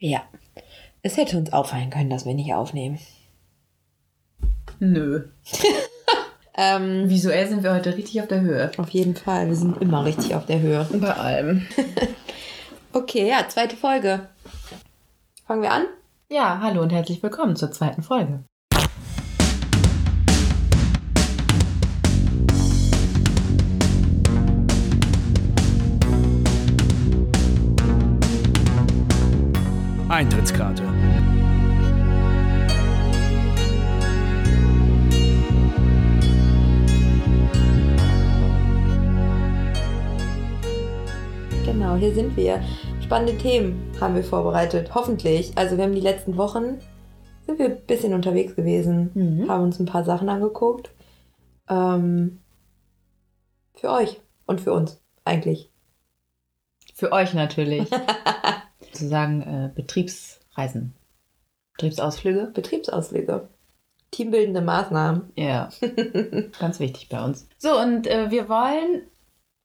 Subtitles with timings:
[0.00, 0.22] Ja.
[1.02, 2.98] Es hätte uns auffallen können, dass wir nicht aufnehmen.
[4.78, 5.28] Nö.
[6.56, 8.72] ähm, Visuell sind wir heute richtig auf der Höhe.
[8.78, 9.48] Auf jeden Fall.
[9.48, 10.88] Wir sind immer richtig auf der Höhe.
[10.94, 11.66] Bei allem.
[12.94, 14.28] okay, ja, zweite Folge.
[15.46, 15.84] Fangen wir an?
[16.30, 18.44] Ja, hallo und herzlich willkommen zur zweiten Folge.
[30.20, 30.82] Eintrittskarte.
[41.64, 42.62] Genau, hier sind wir.
[43.00, 45.56] Spannende Themen haben wir vorbereitet, hoffentlich.
[45.56, 46.80] Also wir haben die letzten Wochen,
[47.46, 49.48] sind wir ein bisschen unterwegs gewesen, mhm.
[49.48, 50.90] haben uns ein paar Sachen angeguckt.
[51.66, 52.40] Ähm,
[53.74, 55.72] für euch und für uns eigentlich.
[56.94, 57.88] Für euch natürlich.
[58.92, 60.94] sozusagen äh, Betriebsreisen.
[61.74, 62.50] Betriebsausflüge?
[62.52, 63.48] Betriebsausflüge.
[64.10, 65.32] Teambildende Maßnahmen.
[65.36, 65.68] Ja,
[66.58, 67.46] ganz wichtig bei uns.
[67.58, 69.02] So, und äh, wir wollen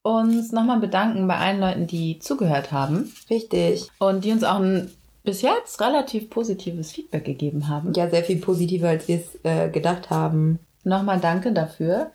[0.04, 3.12] uns nochmal bedanken bei allen Leuten, die zugehört haben.
[3.30, 3.90] Richtig.
[3.98, 4.92] Und die uns auch ein
[5.24, 7.94] bis jetzt relativ positives Feedback gegeben haben.
[7.94, 10.60] Ja, sehr viel positiver, als wir es äh, gedacht haben.
[10.84, 12.12] Nochmal danke dafür.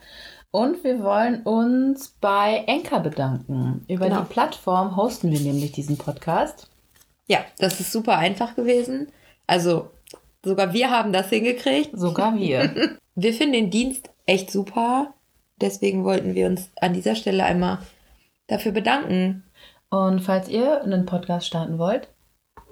[0.53, 3.85] Und wir wollen uns bei Enka bedanken.
[3.89, 4.21] Über genau.
[4.21, 6.71] die Plattform hosten wir nämlich diesen Podcast.
[7.31, 9.07] Ja, das ist super einfach gewesen.
[9.47, 9.93] Also
[10.45, 11.91] sogar wir haben das hingekriegt.
[11.97, 12.99] Sogar wir.
[13.15, 15.15] wir finden den Dienst echt super.
[15.61, 17.79] Deswegen wollten wir uns an dieser Stelle einmal
[18.49, 19.45] dafür bedanken.
[19.91, 22.09] Und falls ihr einen Podcast starten wollt,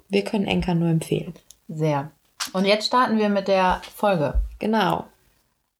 [0.08, 1.34] wir können Enker nur empfehlen.
[1.68, 2.10] Sehr.
[2.52, 4.40] Und jetzt starten wir mit der Folge.
[4.58, 5.06] Genau.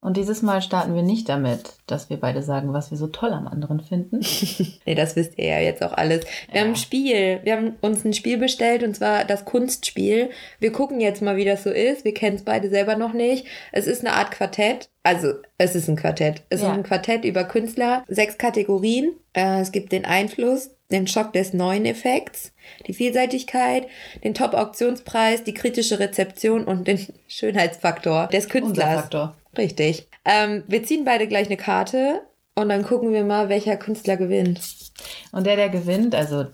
[0.09, 3.31] Und dieses Mal starten wir nicht damit, dass wir beide sagen, was wir so toll
[3.31, 4.20] am anderen finden.
[4.87, 6.25] nee, das wisst ihr ja jetzt auch alles.
[6.50, 6.61] Wir ja.
[6.62, 7.41] haben ein Spiel.
[7.42, 10.31] Wir haben uns ein Spiel bestellt und zwar das Kunstspiel.
[10.61, 12.06] Wir gucken jetzt mal, wie das so ist.
[12.06, 13.45] Wir kennen es beide selber noch nicht.
[13.70, 14.89] Es ist eine Art Quartett.
[15.03, 16.41] Also, es ist ein Quartett.
[16.48, 16.69] Es ja.
[16.69, 18.03] ist ein Quartett über Künstler.
[18.09, 19.12] Sechs Kategorien.
[19.34, 22.53] Äh, es gibt den Einfluss, den Schock des neuen Effekts,
[22.87, 23.87] die Vielseitigkeit,
[24.25, 28.88] den Top-Auktionspreis, die kritische Rezeption und den Schönheitsfaktor des Künstlers.
[28.88, 29.34] Unser Faktor.
[29.59, 30.09] Richtig.
[30.25, 32.23] Ähm, wir ziehen beide gleich eine Karte
[32.55, 34.61] und dann gucken wir mal, welcher Künstler gewinnt.
[35.33, 36.47] Und der, der gewinnt, also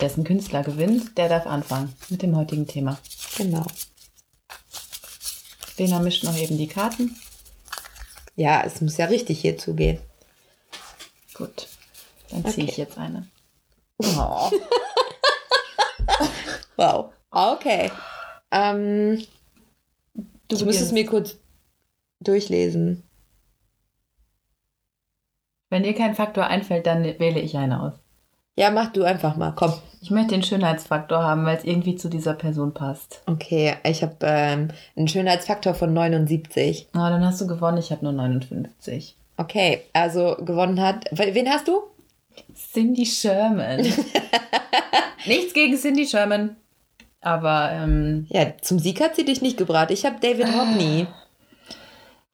[0.00, 2.98] dessen Künstler gewinnt, der darf anfangen mit dem heutigen Thema.
[3.36, 3.66] Genau.
[5.76, 7.16] Lena mischt noch eben die Karten.
[8.34, 9.98] Ja, es muss ja richtig hier zugehen.
[11.34, 11.68] Gut,
[12.30, 12.72] dann ziehe okay.
[12.72, 13.28] ich jetzt eine.
[13.98, 14.50] Oh.
[16.76, 17.12] wow.
[17.30, 17.92] Okay.
[18.50, 19.22] Ähm,
[20.48, 21.36] du ich muss es mir kurz
[22.20, 23.02] durchlesen.
[25.70, 27.92] Wenn dir kein Faktor einfällt, dann wähle ich eine aus.
[28.56, 29.72] Ja, mach du einfach mal, komm.
[30.00, 33.22] Ich möchte den Schönheitsfaktor haben, weil es irgendwie zu dieser Person passt.
[33.26, 36.88] Okay, ich habe ähm, einen Schönheitsfaktor von 79.
[36.92, 39.16] Na, oh, dann hast du gewonnen, ich habe nur 59.
[39.36, 41.04] Okay, also gewonnen hat.
[41.12, 41.82] Wen hast du?
[42.54, 43.86] Cindy Sherman.
[45.26, 46.56] Nichts gegen Cindy Sherman.
[47.20, 49.92] Aber, ähm, Ja, zum Sieg hat sie dich nicht gebracht.
[49.92, 51.06] Ich habe David Hockney.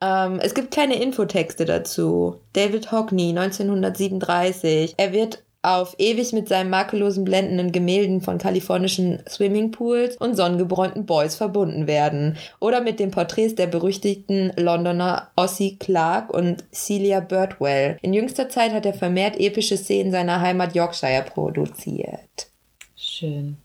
[0.04, 2.40] Ähm, es gibt keine Infotexte dazu.
[2.52, 4.94] David Hockney, 1937.
[4.96, 11.36] Er wird auf ewig mit seinen makellosen blendenden Gemälden von kalifornischen Swimmingpools und sonnengebräunten Boys
[11.36, 12.36] verbunden werden.
[12.60, 17.96] Oder mit den Porträts der berüchtigten Londoner Ossie Clark und Celia Birdwell.
[18.02, 22.48] In jüngster Zeit hat er vermehrt epische Szenen seiner Heimat Yorkshire produziert.
[22.94, 23.56] Schön.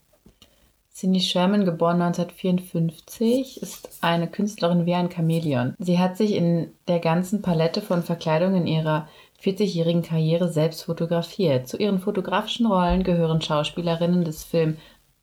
[1.00, 5.74] Cindy Sherman, geboren 1954, ist eine Künstlerin wie ein Chamäleon.
[5.78, 9.08] Sie hat sich in der ganzen Palette von Verkleidungen in ihrer
[9.42, 11.68] 40-jährigen Karriere selbst fotografiert.
[11.68, 14.76] Zu ihren fotografischen Rollen gehören Schauspielerinnen des Films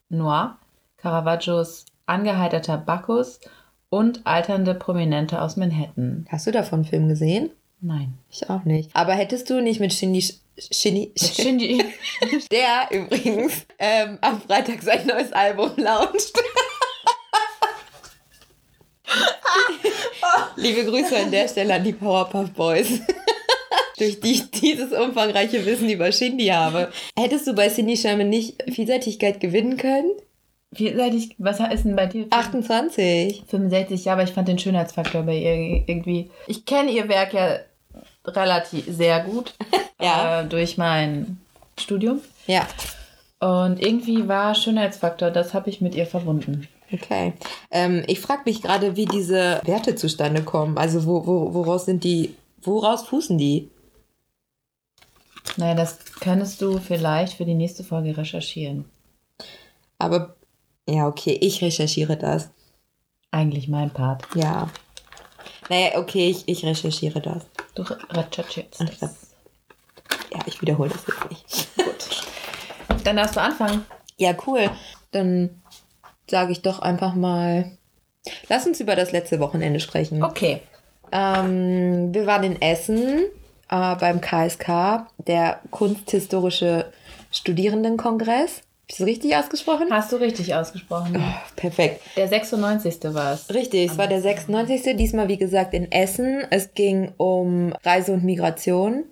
[0.10, 0.58] Noir,
[0.98, 3.40] Caravaggios Angeheiterter Bacchus
[3.90, 6.26] und alternde Prominente aus Manhattan.
[6.30, 7.52] Hast du davon einen Film gesehen?
[7.82, 8.18] Nein.
[8.32, 8.90] Ich auch nicht.
[8.96, 10.24] Aber hättest du nicht mit Shindy
[10.58, 11.14] Shindy.
[11.16, 11.84] Shindy.
[12.52, 16.34] Der übrigens ähm, am Freitag sein neues Album launcht.
[20.56, 23.02] Liebe Grüße an der Stelle an die Powerpuff Boys.
[23.98, 26.92] Durch die ich dieses umfangreiche Wissen über Shindy habe.
[27.18, 30.12] Hättest du bei Cindy Sherman nicht Vielseitigkeit gewinnen können?
[30.74, 32.28] Vielseitig, was ist denn bei dir?
[32.30, 33.44] 28.
[33.48, 36.30] 65, ja, aber ich fand den Schönheitsfaktor bei ihr irgendwie.
[36.46, 37.60] Ich kenne ihr Werk ja
[38.28, 39.54] relativ sehr gut.
[40.02, 40.42] ja.
[40.42, 41.40] Äh, durch mein
[41.80, 42.22] Studium.
[42.46, 42.68] Ja.
[43.40, 46.68] Und irgendwie war Schönheitsfaktor, das habe ich mit ihr verbunden.
[46.92, 47.34] Okay.
[47.70, 50.78] Ähm, ich frage mich gerade, wie diese Werte zustande kommen.
[50.78, 53.70] Also wo, wo, woraus sind die, woraus fußen die?
[55.58, 58.86] Naja, das könntest du vielleicht für die nächste Folge recherchieren.
[59.98, 60.36] Aber
[60.90, 62.50] Ja, okay, ich recherchiere das.
[63.32, 64.24] Eigentlich mein Part.
[64.36, 64.70] Ja.
[65.70, 67.46] Naja, okay, ich, ich recherchiere das.
[67.78, 69.28] Du das.
[70.34, 71.78] Ja, ich wiederhole das jetzt nicht.
[71.78, 73.04] Gut.
[73.04, 73.86] Dann darfst du anfangen.
[74.18, 74.70] Ja, cool.
[75.12, 75.62] Dann
[76.30, 77.78] sage ich doch einfach mal.
[78.50, 80.24] Lass uns über das letzte Wochenende sprechen.
[80.24, 80.62] Okay.
[81.12, 83.26] Ähm, wir waren in Essen
[83.70, 86.92] äh, beim KSK, der Kunsthistorische
[87.32, 88.64] Studierendenkongress.
[88.88, 89.88] Hab ich das richtig ausgesprochen?
[89.92, 91.22] Hast du richtig ausgesprochen.
[91.58, 92.02] Perfekt.
[92.16, 93.14] Der 96.
[93.14, 93.54] war es.
[93.54, 94.96] Richtig, es war der 96.
[94.96, 96.46] Diesmal, wie gesagt, in Essen.
[96.52, 99.04] Es ging um Reise und Migration.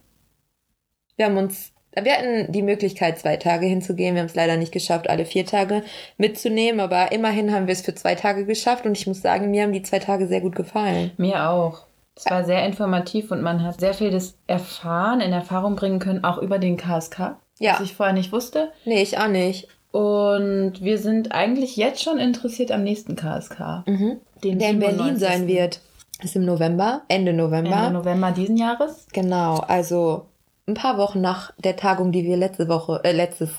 [1.17, 4.15] Wir haben uns, wir hatten die Möglichkeit, zwei Tage hinzugehen.
[4.15, 5.83] Wir haben es leider nicht geschafft, alle vier Tage
[6.17, 9.63] mitzunehmen, aber immerhin haben wir es für zwei Tage geschafft und ich muss sagen, mir
[9.63, 11.11] haben die zwei Tage sehr gut gefallen.
[11.17, 11.85] Mir auch.
[12.15, 16.37] Es war sehr informativ und man hat sehr vieles erfahren, in Erfahrung bringen können, auch
[16.37, 17.73] über den KSK, Ja.
[17.73, 18.71] was ich vorher nicht wusste.
[18.85, 19.67] Nee, ich auch nicht.
[19.91, 23.83] Und wir sind eigentlich jetzt schon interessiert am nächsten KSK.
[23.85, 24.17] Mhm.
[24.43, 25.19] Den Der in Berlin 97..
[25.19, 25.79] sein wird.
[26.21, 27.77] Ist im November, Ende November.
[27.77, 29.07] Ende November diesen Jahres.
[29.13, 30.25] Genau, also
[30.67, 33.51] ein paar Wochen nach der Tagung, die wir letzte Woche, äh, letztes,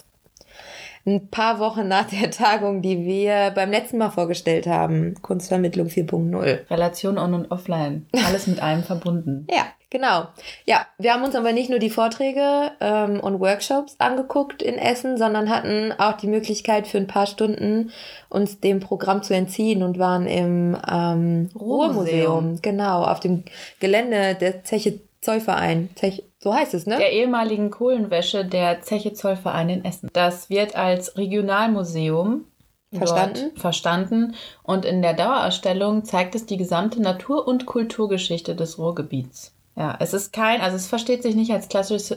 [1.07, 6.71] ein paar Wochen nach der Tagung, die wir beim letzten Mal vorgestellt haben, Kunstvermittlung 4.0.
[6.71, 8.07] Relation on und offline.
[8.27, 9.47] Alles mit allem verbunden.
[9.51, 10.29] Ja, genau.
[10.65, 15.19] Ja, wir haben uns aber nicht nur die Vorträge ähm, und Workshops angeguckt in Essen,
[15.19, 17.91] sondern hatten auch die Möglichkeit für ein paar Stunden
[18.29, 21.59] uns dem Programm zu entziehen und waren im ähm, Ruhrmuseum.
[21.59, 23.45] Ruhrmuseum, genau, auf dem
[23.81, 25.91] Gelände der Zeche Zollverein.
[25.97, 26.97] Zech, so heißt es, ne?
[26.99, 30.09] Der ehemaligen Kohlenwäsche der Zeche Zollverein in Essen.
[30.13, 32.45] Das wird als Regionalmuseum
[32.93, 33.57] Verstanden?
[33.57, 39.56] verstanden und in der Dauerausstellung zeigt es die gesamte Natur- und Kulturgeschichte des Ruhrgebiets.
[39.77, 42.17] Ja, es ist kein, also es versteht sich nicht als klassisches,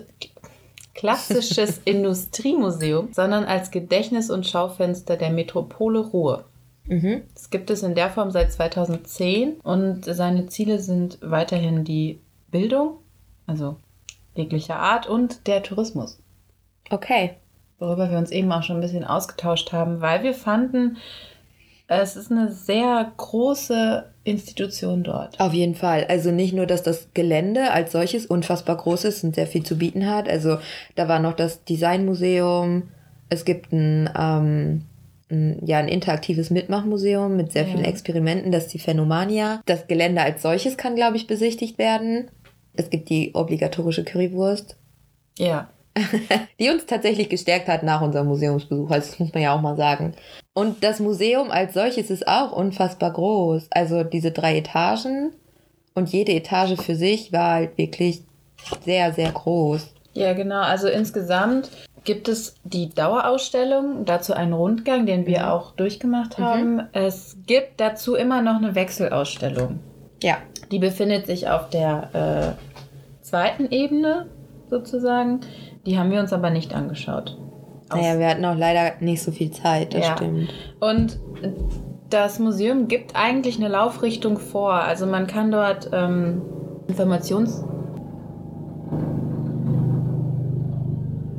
[0.96, 6.46] klassisches Industriemuseum, sondern als Gedächtnis- und Schaufenster der Metropole Ruhr.
[6.86, 7.24] Mhm.
[7.34, 12.20] Das gibt es in der Form seit 2010 und seine Ziele sind weiterhin die
[12.50, 12.98] Bildung,
[13.46, 13.76] also
[14.36, 16.18] jeglicher Art und der Tourismus,
[16.90, 17.36] Okay.
[17.78, 20.98] worüber wir uns eben auch schon ein bisschen ausgetauscht haben, weil wir fanden,
[21.90, 25.40] es ist eine sehr große Institution dort.
[25.40, 26.06] Auf jeden Fall.
[26.08, 29.78] Also nicht nur, dass das Gelände als solches unfassbar groß ist und sehr viel zu
[29.78, 30.30] bieten hat.
[30.30, 30.58] Also
[30.96, 32.84] da war noch das Designmuseum.
[33.30, 34.86] Es gibt ein, ähm,
[35.32, 37.70] ein, ja, ein interaktives Mitmachmuseum mit sehr Ja.
[37.70, 38.52] vielen Experimenten.
[38.52, 39.62] Das ist die Phänomania.
[39.66, 42.30] Das Gelände als solches kann, glaube ich, besichtigt werden.
[42.76, 44.78] Es gibt die obligatorische Currywurst,
[45.38, 45.70] Ja,
[46.60, 48.90] die uns tatsächlich gestärkt hat nach unserem Museumsbesuch.
[48.90, 50.14] Also das muss man ja auch mal sagen.
[50.54, 53.68] Und das Museum als solches ist auch unfassbar groß.
[53.72, 55.32] Also diese drei Etagen
[55.96, 58.24] und jede Etage für sich war halt wirklich
[58.86, 59.94] sehr, sehr groß.
[60.14, 60.62] ja genau.
[60.62, 61.70] Also insgesamt
[62.06, 65.46] gibt es die Dauerausstellung, dazu einen Rundgang, den wir Mhm.
[65.46, 66.88] auch durchgemacht haben.
[66.94, 69.80] Es gibt dazu immer noch eine Wechselausstellung.
[70.24, 70.38] Ja.
[70.72, 74.28] Die befindet sich auf der äh, zweiten Ebene
[74.70, 75.42] sozusagen.
[75.90, 77.36] Die haben wir uns aber nicht angeschaut.
[77.90, 80.16] Aus- Naja, wir hatten auch leider nicht so viel Zeit, das Ja.
[80.18, 80.54] stimmt.
[80.80, 81.20] Und
[82.12, 84.74] das Museum gibt eigentlich eine Laufrichtung vor.
[84.74, 86.44] Also man kann dort ähm,
[86.88, 87.66] Informations...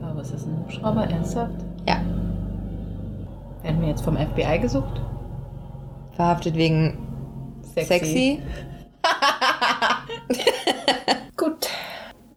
[0.00, 1.05] Ja, was ist ein Hubschrauber?
[1.05, 1.55] Ernsthaft?
[1.87, 2.00] Ja.
[3.62, 5.00] Werden wir jetzt vom FBI gesucht?
[6.17, 6.98] Verhaftet wegen
[7.77, 8.41] sexy.
[10.29, 10.39] Gut.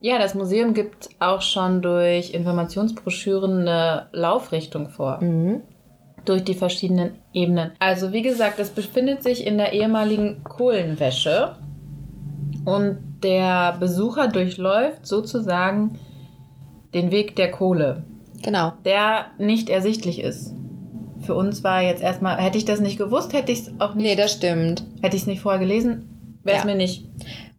[0.06, 5.24] Ja, das Museum gibt auch schon durch Informationsbroschüren eine Laufrichtung vor.
[5.24, 5.62] Mhm.
[6.26, 7.72] Durch die verschiedenen Ebenen.
[7.80, 11.56] Also wie gesagt, es befindet sich in der ehemaligen Kohlenwäsche.
[12.66, 15.98] Und der Besucher durchläuft sozusagen
[16.94, 18.04] den Weg der Kohle,
[18.42, 18.74] Genau.
[18.84, 20.54] der nicht ersichtlich ist.
[21.22, 24.04] Für uns war jetzt erstmal, hätte ich das nicht gewusst, hätte ich es auch nicht,
[24.06, 24.84] Nee, das stimmt.
[25.02, 26.70] hätte ich es nicht vorher gelesen, wäre es Ja.
[26.70, 27.06] mir nicht.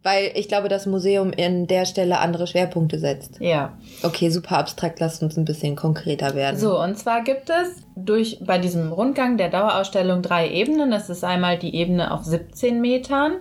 [0.05, 3.39] Weil ich glaube, das Museum in der Stelle andere Schwerpunkte setzt.
[3.39, 3.75] Ja.
[4.03, 6.59] Okay, super abstrakt, lasst uns ein bisschen konkreter werden.
[6.59, 10.91] So, und zwar gibt es durch bei diesem Rundgang der Dauerausstellung drei Ebenen.
[10.91, 13.37] Das ist einmal die Ebene auf 17 Metern,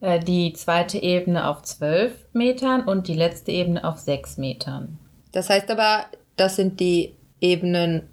[0.00, 4.96] äh, die zweite Ebene auf 12 Metern und die letzte Ebene auf 6 Metern.
[5.32, 6.04] Das heißt aber,
[6.36, 8.08] das sind die Ebenen,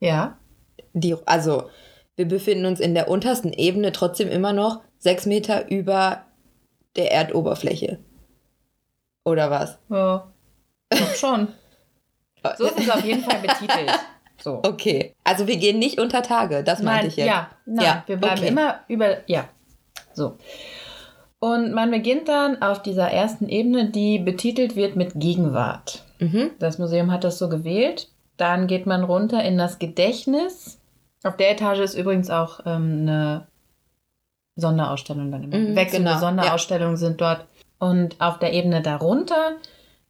[0.00, 0.36] Ja,
[0.92, 1.70] die, also
[2.16, 6.26] wir befinden uns in der untersten Ebene trotzdem immer noch sechs Meter über
[6.96, 7.98] der Erdoberfläche.
[9.24, 9.78] Oder was?
[9.90, 10.30] ja.
[10.90, 11.48] Doch schon.
[12.56, 13.90] So ist es auf jeden Fall betitelt.
[14.42, 14.60] So.
[14.62, 15.14] Okay.
[15.24, 17.26] Also wir gehen nicht unter Tage, das meinte Nein, ich jetzt.
[17.26, 18.48] ja, nein, Ja, wir bleiben okay.
[18.48, 19.44] immer über, ja,
[20.14, 20.38] so.
[21.38, 26.02] Und man beginnt dann auf dieser ersten Ebene, die betitelt wird mit Gegenwart.
[26.18, 26.52] Mhm.
[26.58, 28.08] Das Museum hat das so gewählt.
[28.38, 30.80] Dann geht man runter in das Gedächtnis
[31.24, 33.46] Auf der Etage ist übrigens auch ähm, eine
[34.60, 35.56] Sonderausstellung dann immer.
[35.56, 37.46] Mhm, Wechselnde genau, Sonderausstellungen sind dort.
[37.78, 39.56] Und auf der Ebene darunter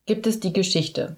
[0.07, 1.17] gibt es die Geschichte.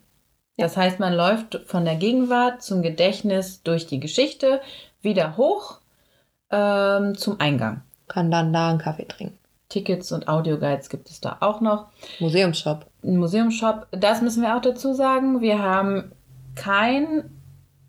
[0.56, 4.60] Das heißt, man läuft von der Gegenwart zum Gedächtnis durch die Geschichte
[5.00, 5.78] wieder hoch
[6.50, 7.82] ähm, zum Eingang.
[8.08, 9.38] Kann dann da einen Kaffee trinken.
[9.70, 11.86] Tickets und Audioguides gibt es da auch noch.
[12.20, 12.84] Museumsshop.
[13.02, 15.40] Ein Museumsshop, das müssen wir auch dazu sagen.
[15.40, 16.12] Wir haben
[16.54, 17.30] kein,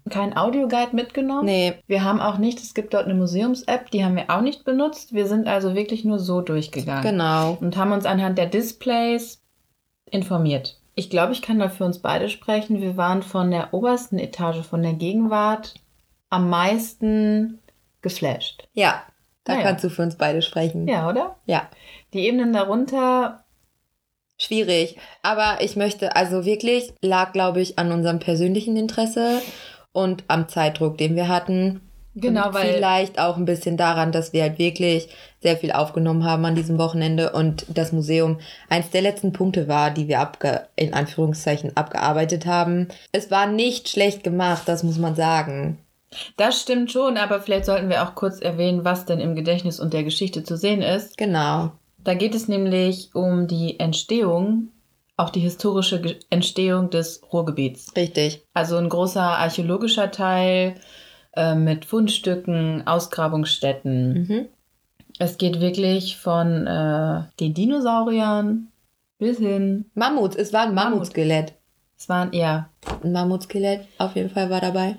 [0.09, 1.45] kein Audioguide mitgenommen.
[1.45, 4.65] Nee, Wir haben auch nicht, es gibt dort eine Museums-App, die haben wir auch nicht
[4.65, 5.13] benutzt.
[5.13, 7.57] Wir sind also wirklich nur so durchgegangen genau.
[7.61, 9.41] und haben uns anhand der Displays
[10.09, 10.77] informiert.
[10.95, 12.81] Ich glaube, ich kann da für uns beide sprechen.
[12.81, 15.73] Wir waren von der obersten Etage, von der Gegenwart,
[16.29, 17.59] am meisten
[18.01, 18.67] geflasht.
[18.73, 19.03] Ja,
[19.43, 19.65] da Naja.
[19.65, 20.87] kannst du für uns beide sprechen.
[20.87, 21.37] Ja, oder?
[21.45, 21.69] Ja.
[22.13, 23.43] Die Ebenen darunter,
[24.37, 24.97] Schwierig.
[25.21, 29.41] Aber ich möchte, also wirklich, lag, glaube ich, an unserem persönlichen Interesse
[29.93, 31.79] und am Zeitdruck, den wir hatten.
[32.15, 35.07] genau, und weil Vielleicht auch ein bisschen daran, dass wir halt wirklich
[35.41, 39.91] sehr viel aufgenommen haben an diesem Wochenende und das Museum eins der letzten Punkte war,
[39.91, 42.87] die wir abge in Anführungszeichen abgearbeitet haben.
[43.11, 45.77] Es war nicht schlecht gemacht, das muss man sagen.
[46.37, 49.93] das stimmt schon, aber vielleicht sollten wir auch kurz erwähnen, was denn im Gedächtnis und
[49.93, 51.17] der Geschichte zu sehen ist.
[51.17, 51.71] Genau.
[52.03, 54.69] Da geht es nämlich um die Entstehung,
[55.17, 57.95] auch die historische Entstehung des Ruhrgebiets.
[57.95, 58.43] Richtig.
[58.53, 60.75] Also ein großer archäologischer Teil
[61.35, 64.13] äh, mit Fundstücken, Ausgrabungsstätten.
[64.13, 64.45] Mhm.
[65.19, 68.69] Es geht wirklich von äh, den Dinosauriern
[69.19, 69.85] bis hin.
[69.93, 70.93] Mammuts, es war ein Mammut.
[70.93, 71.53] Mammutskelett.
[71.97, 72.69] Es waren ja
[73.03, 74.97] Ein Mammutskelett auf jeden Fall war dabei.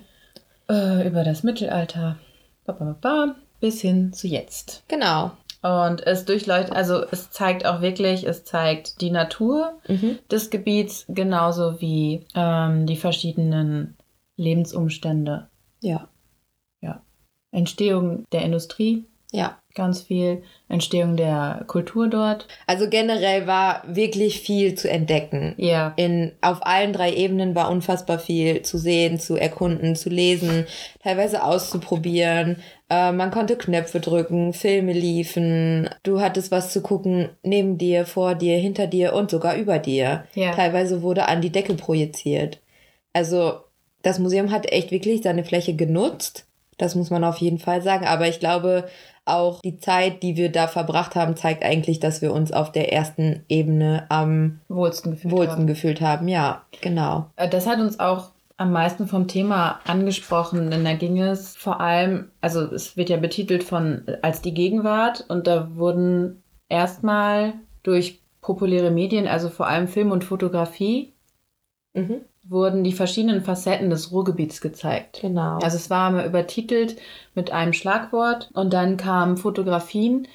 [0.71, 2.17] äh, über das Mittelalter
[2.65, 4.85] ba, ba, ba, bis hin zu jetzt.
[4.89, 5.33] Genau.
[5.65, 10.19] Und es durchleuchtet, also es zeigt auch wirklich, es zeigt die Natur Mhm.
[10.31, 13.97] des Gebiets genauso wie ähm, die verschiedenen
[14.37, 15.49] Lebensumstände.
[15.81, 16.09] Ja.
[17.51, 19.57] Entstehung der Industrie, Ja.
[19.75, 20.43] Ganz viel.
[20.69, 22.49] Entstehung der Kultur dort.
[22.67, 25.55] Also generell war wirklich viel zu entdecken.
[25.57, 25.93] Ja.
[25.97, 30.67] In, auf allen drei Ebenen war unfassbar viel zu sehen, zu erkunden, zu lesen,
[31.03, 32.57] teilweise auszuprobieren.
[32.89, 35.91] Äh, man konnte Knöpfe drücken, Filme liefen.
[36.03, 40.25] Du hattest was zu gucken neben dir, vor dir, hinter dir und sogar über dir.
[40.35, 40.53] Ja.
[40.53, 42.61] Teilweise wurde an die Decke projiziert.
[43.13, 43.61] Also
[44.03, 46.47] das Museum hat echt wirklich seine Fläche genutzt.
[46.79, 48.07] Das muss man auf jeden Fall sagen.
[48.07, 48.89] Aber ich glaube,
[49.27, 52.93] auch die Zeit, die wir da verbracht haben, zeigt eigentlich, dass wir uns auf der
[52.93, 55.67] ersten Ebene am Wohlsten gefühlt wohlsten haben.
[55.67, 56.29] gefühlt haben.
[56.29, 57.31] Ja, genau.
[57.37, 61.81] Äh, Das hat uns auch am meisten vom Thema angesprochen, denn da ging es vor
[61.81, 68.21] allem, also es wird ja betitelt von als die Gegenwart und da wurden erstmal durch
[68.41, 71.11] populäre Medien, also vor allem Film und Fotografie,
[71.97, 72.23] Mhm.
[72.47, 75.21] Wurden die verschiedenen Facetten des Ruhrgebiets gezeigt.
[75.23, 75.59] Genau.
[75.59, 76.97] Also es war mal übertitelt
[77.35, 80.29] mit einem Schlagwort und dann kamen Fotografien,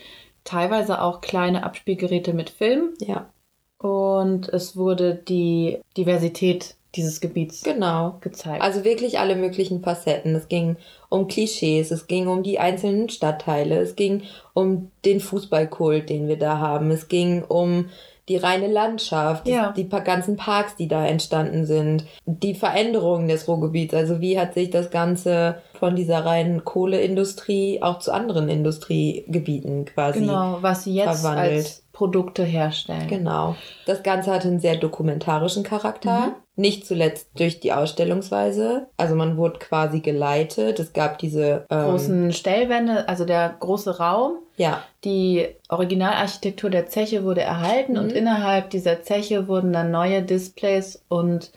[0.44, 3.30] teilweise auch kleine Abspielgeräte mit Film ja,
[3.78, 8.18] und es wurde die Diversität dieses Gebiets genau.
[8.22, 8.64] gezeigt.
[8.64, 10.34] Also wirklich alle möglichen Facetten.
[10.36, 10.76] Es ging
[11.10, 14.24] um Klischees, es ging um die einzelnen Stadtteile, es ging
[14.54, 17.90] um den Fußballkult, den wir da haben, es ging um
[18.30, 19.72] die reine Landschaft, Ja.
[19.76, 23.94] die pa ganzen Parks, die da entstanden sind, die Veränderungen des Ruhrgebiets.
[23.94, 30.20] Also wie hat sich das Ganze von dieser reinen Kohleindustrie auch zu anderen Industriegebieten quasi
[30.20, 31.58] genau, was sie jetzt verwandelt.
[31.58, 33.10] als Produkte herstellen.
[33.10, 33.58] Genau.
[33.86, 36.28] Das Ganze hatte einen sehr dokumentarischen Charakter.
[36.28, 36.34] Mhm.
[36.56, 38.88] Nicht zuletzt durch die Ausstellungsweise.
[38.96, 40.80] Also man wurde quasi geleitet.
[40.80, 47.26] Es gab diese ähm, Großen Stellwände, also der große Raum, Ja, die Originalarchitektur der Zeche
[47.26, 48.00] wurde erhalten Mhm.
[48.00, 51.52] und innerhalb dieser Zeche wurden dann neue Displays und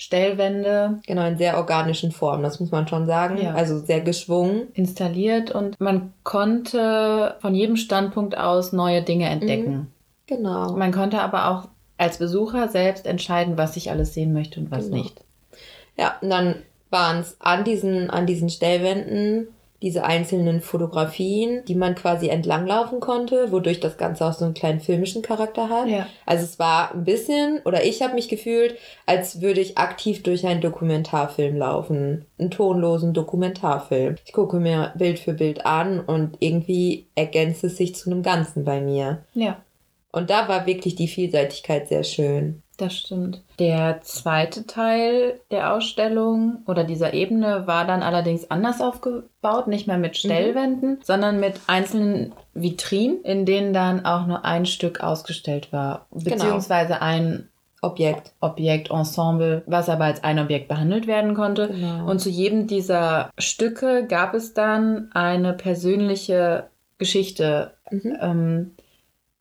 [0.00, 3.36] Stellwände genau, in sehr organischen Formen, das muss man schon sagen.
[3.36, 3.54] Ja.
[3.54, 4.68] Also sehr geschwungen.
[4.72, 9.92] installiert und man konnte von jedem Standpunkt aus neue Dinge entdecken.
[10.26, 10.72] Genau.
[10.76, 14.84] Man konnte aber auch als Besucher selbst entscheiden, was ich alles sehen möchte und was
[14.84, 14.98] Genau.
[15.02, 15.20] nicht.
[15.96, 16.54] Ja, und dann
[16.90, 19.48] waren es an diesen, an diesen Stellwänden
[19.80, 24.80] diese einzelnen Fotografien, die man quasi entlanglaufen konnte, wodurch das Ganze auch so einen kleinen
[24.80, 25.88] filmischen Charakter hat.
[25.88, 26.06] Ja.
[26.26, 30.44] Also es war ein bisschen, oder ich habe mich gefühlt, als würde ich aktiv durch
[30.46, 32.26] einen Dokumentarfilm laufen.
[32.38, 34.16] Einen tonlosen Dokumentarfilm.
[34.24, 38.64] Ich gucke mir Bild für Bild an und irgendwie ergänzt es sich zu einem Ganzen
[38.64, 39.22] bei mir.
[39.34, 39.58] Ja.
[40.10, 42.62] Und da war wirklich die Vielseitigkeit sehr schön.
[42.78, 43.42] Das stimmt.
[43.58, 49.98] Der zweite Teil der Ausstellung oder dieser Ebene war dann allerdings anders aufgebaut, nicht mehr
[49.98, 56.06] mit Stellwänden, sondern mit einzelnen Vitrinen, in denen dann auch nur ein Stück ausgestellt war,
[56.12, 57.48] beziehungsweise ein
[57.82, 58.32] Objekt.
[58.40, 61.68] Objekt, Ensemble, was aber als ein Objekt behandelt werden konnte.
[61.68, 62.08] Genau.
[62.08, 66.68] Und zu jedem dieser Stücke gab es dann eine persönliche
[66.98, 67.72] Geschichte.
[67.90, 68.18] Mhm.
[68.20, 68.70] Ähm,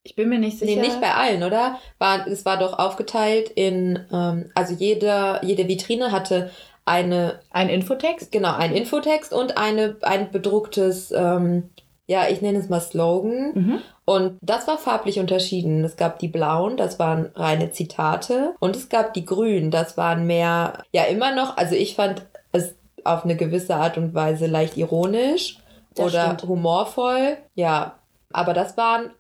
[0.08, 0.80] ich bin mir nicht sicher.
[0.80, 1.80] Nee, nicht bei allen, oder?
[2.00, 6.50] War, es war doch aufgeteilt in, ähm, also jede, jede Vitrine hatte
[6.86, 8.32] eine, Ein Infotext?
[8.32, 11.70] genau, einen Infotext und eine, ein bedrucktes, ähm,
[12.06, 13.52] ja, ich nenne es mal Slogan.
[13.54, 13.80] Mhm.
[14.06, 15.84] Und das war farblich unterschieden.
[15.84, 18.54] Es gab die blauen, das waren reine Zitate.
[18.60, 22.22] Und es gab die grünen, das waren mehr, ja, immer noch, also ich fand
[22.54, 22.74] es
[23.04, 25.58] auf eine gewisse Art und Weise leicht ironisch
[25.96, 26.44] Das oder stimmt.
[26.50, 27.36] humorvoll.
[27.56, 27.96] Ja,
[28.32, 29.12] aber das waren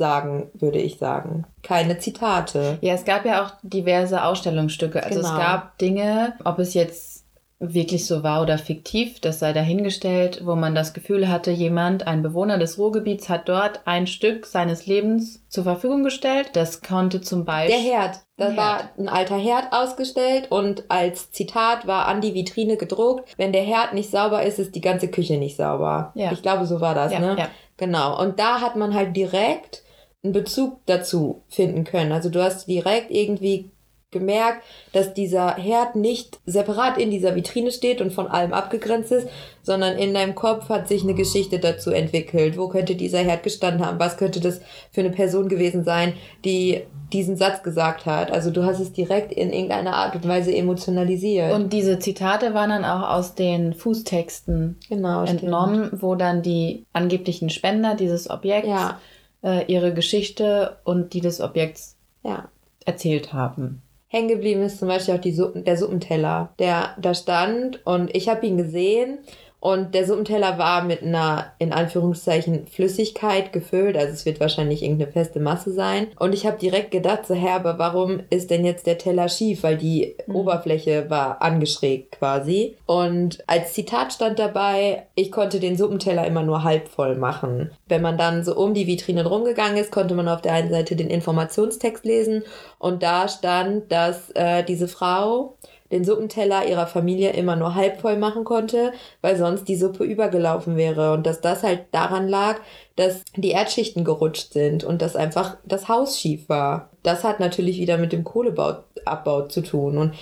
[0.00, 1.44] Aussagen, würde ich sagen.
[1.62, 2.78] Keine Zitate.
[2.80, 5.02] Ja, es gab ja auch diverse Ausstellungsstücke.
[5.02, 5.32] Also Genau.
[5.32, 7.20] es gab Dinge, ob es jetzt
[7.62, 12.22] wirklich so war oder fiktiv, das sei dahingestellt, wo man das Gefühl hatte, jemand, ein
[12.22, 16.50] Bewohner des Ruhrgebiets, hat dort ein Stück seines Lebens zur Verfügung gestellt.
[16.54, 17.92] Das konnte zum Der Beispiel.
[17.92, 18.20] Herd.
[18.38, 23.52] Da war ein alter Herd ausgestellt und als Zitat war an die Vitrine gedruckt, wenn
[23.52, 26.12] der Herd nicht sauber ist, ist die ganze Küche nicht sauber.
[26.14, 26.32] Ja.
[26.32, 27.36] Ich glaube, so war das, Ja, ne?
[27.38, 27.48] ja.
[27.76, 28.18] Genau.
[28.18, 29.82] Und da hat man halt direkt
[30.22, 32.12] einen Bezug dazu finden können.
[32.12, 33.70] Also du hast direkt irgendwie
[34.10, 39.28] gemerkt, dass dieser Herd nicht separat in dieser Vitrine steht und von allem abgegrenzt ist,
[39.62, 42.58] sondern in deinem Kopf hat sich eine Geschichte dazu entwickelt.
[42.58, 44.00] Wo könnte dieser Herd gestanden haben?
[44.00, 44.60] Was könnte das
[44.90, 48.32] für eine Person gewesen sein, die diesen Satz gesagt hat?
[48.32, 51.52] Also du hast es direkt in irgendeiner Art und Weise emotionalisiert.
[51.52, 55.44] Und diese Zitate waren dann auch aus den Fußtexten genau, stimmt.
[55.44, 58.98] entnommen, wo dann die angeblichen Spender dieses Objekts Ja,
[59.42, 62.48] äh, ihre Geschichte und die des Objekts ja.
[62.84, 63.82] erzählt haben.
[64.08, 68.28] Hängen geblieben ist zum Beispiel auch die Suppen, der Suppenteller, der da stand und ich
[68.28, 69.18] habe ihn gesehen
[69.60, 75.12] und der Suppenteller war mit einer, in Anführungszeichen, Flüssigkeit gefüllt, also es wird wahrscheinlich irgendeine
[75.12, 76.08] feste Masse sein.
[76.18, 79.62] Und ich habe direkt gedacht, so, hä, aber warum ist denn jetzt der Teller schief?
[79.62, 80.36] Weil die Mhm.
[80.36, 82.76] Oberfläche war angeschrägt quasi.
[82.86, 87.70] Und als Zitat stand dabei, ich konnte den Suppenteller immer nur halb voll machen.
[87.86, 90.96] Wenn man dann so um die Vitrine rumgegangen ist, konnte man auf der einen Seite
[90.96, 92.42] den Informationstext lesen
[92.78, 95.56] und da stand, dass äh, diese Frau
[95.92, 100.76] den Suppenteller ihrer Familie immer nur halb voll machen konnte, weil sonst die Suppe übergelaufen
[100.76, 102.56] wäre und dass das halt daran lag,
[102.96, 106.90] dass die Erdschichten gerutscht sind und dass einfach das Haus schief war.
[107.02, 110.14] Das hat natürlich wieder mit dem Kohleabbau zu tun und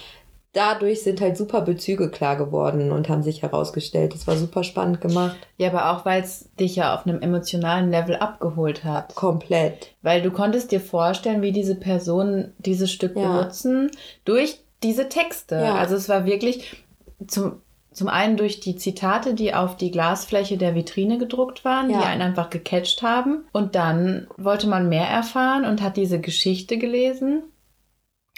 [0.53, 4.15] dadurch sind halt super Bezüge klar geworden und haben sich herausgestellt.
[4.15, 5.37] Das war super spannend gemacht.
[5.57, 9.15] Ja, aber auch, weil es dich ja auf einem emotionalen Level abgeholt hat.
[9.15, 9.95] Komplett.
[10.03, 13.37] Weil du konntest dir vorstellen, wie diese Personen dieses Stück Ja.
[13.37, 13.91] benutzen
[14.25, 15.57] durch diese Texte.
[15.57, 15.75] Ja.
[15.77, 16.85] Also es war wirklich
[17.27, 17.61] zum,
[17.93, 21.99] zum einen durch die Zitate, die auf die Glasfläche der Vitrine gedruckt waren, Ja.
[21.99, 23.45] die einen einfach gecatcht haben.
[23.53, 27.43] Und dann wollte man mehr erfahren und hat diese Geschichte gelesen.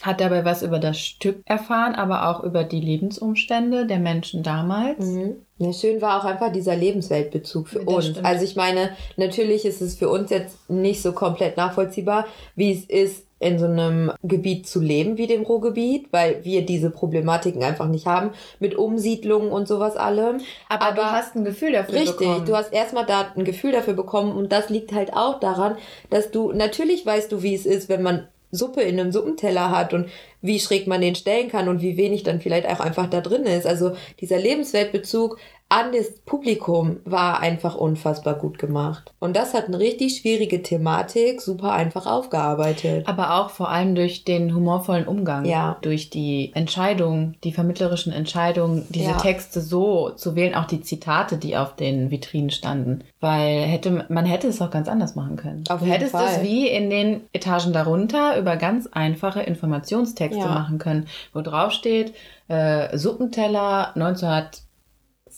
[0.03, 4.99] Hat dabei was über das Stück erfahren, aber auch über die Lebensumstände der Menschen damals.
[5.05, 5.37] Mhm.
[5.59, 8.07] Ja, schön war auch einfach dieser Lebensweltbezug für Das uns.
[8.07, 8.25] stimmt.
[8.27, 12.85] Also ich meine, natürlich ist es für uns jetzt nicht so komplett nachvollziehbar, wie es
[12.85, 17.89] ist, in so einem Gebiet zu leben wie dem Ruhrgebiet, weil wir diese Problematiken einfach
[17.89, 20.41] nicht haben mit Umsiedlungen und sowas allem.
[20.69, 22.45] Aber, du Aber- hast ein Gefühl dafür Richtig, bekommen.
[22.45, 25.77] du hast erstmal da ein Gefühl dafür bekommen und das liegt halt auch daran,
[26.11, 29.95] dass du, natürlich weißt du, wie es ist, wenn man Suppe in einem Suppenteller hat
[29.95, 30.09] und
[30.43, 33.45] wie schräg man den stellen kann und wie wenig dann vielleicht auch einfach da drin
[33.45, 33.67] ist.
[33.67, 35.39] Also dieser Lebensweltbezug
[35.73, 39.13] an das Publikum war einfach unfassbar gut gemacht.
[39.21, 43.07] Und das hat eine richtig schwierige Thematik super einfach aufgearbeitet.
[43.07, 45.45] Aber auch vor allem durch den humorvollen Umgang.
[45.45, 45.77] Ja.
[45.83, 49.19] Durch die Entscheidung, die vermittlerischen Entscheidungen, diese Ja.
[49.19, 53.05] Texte so zu wählen, auch die Zitate, die auf den Vitrinen standen.
[53.21, 55.63] Weil hätte, man hätte es auch ganz anders machen können.
[55.71, 56.27] Auf du hättest Fall.
[56.27, 60.49] es wie in den Etagen darunter über ganz einfache Informationstexte Ja.
[60.49, 62.13] machen können, wo drauf steht,
[62.49, 63.93] äh, Suppenteller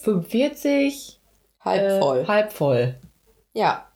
[0.07, 1.21] 1945
[1.65, 2.27] Halb äh, voll.
[2.27, 2.95] halb voll,
[3.55, 3.87] Ja,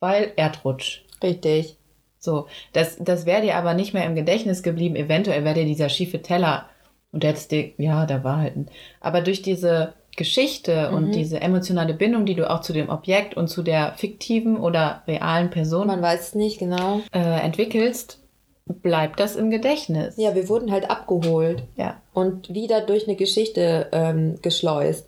[0.00, 1.02] weil Erdrutsch.
[1.22, 1.76] richtig.
[2.18, 4.94] So, das, das wäre dir aber nicht mehr im Gedächtnis geblieben.
[4.96, 6.66] Eventuell wäre dir dieser schiefe Teller
[7.12, 8.70] und du hättest dir, ja, da war halt ein.
[9.00, 10.96] Aber durch diese Geschichte Mhm.
[10.96, 15.02] und diese emotionale Bindung, die du auch zu dem Objekt und zu der fiktiven oder
[15.06, 17.00] realen Person Man weiß es nicht genau.
[17.12, 18.18] äh, entwickelst,
[18.66, 20.14] bleibt das im Gedächtnis.
[20.18, 21.62] Ja, wir wurden halt abgeholt.
[21.76, 22.00] ja.
[22.12, 25.06] und wieder durch eine Geschichte ähm, geschleust.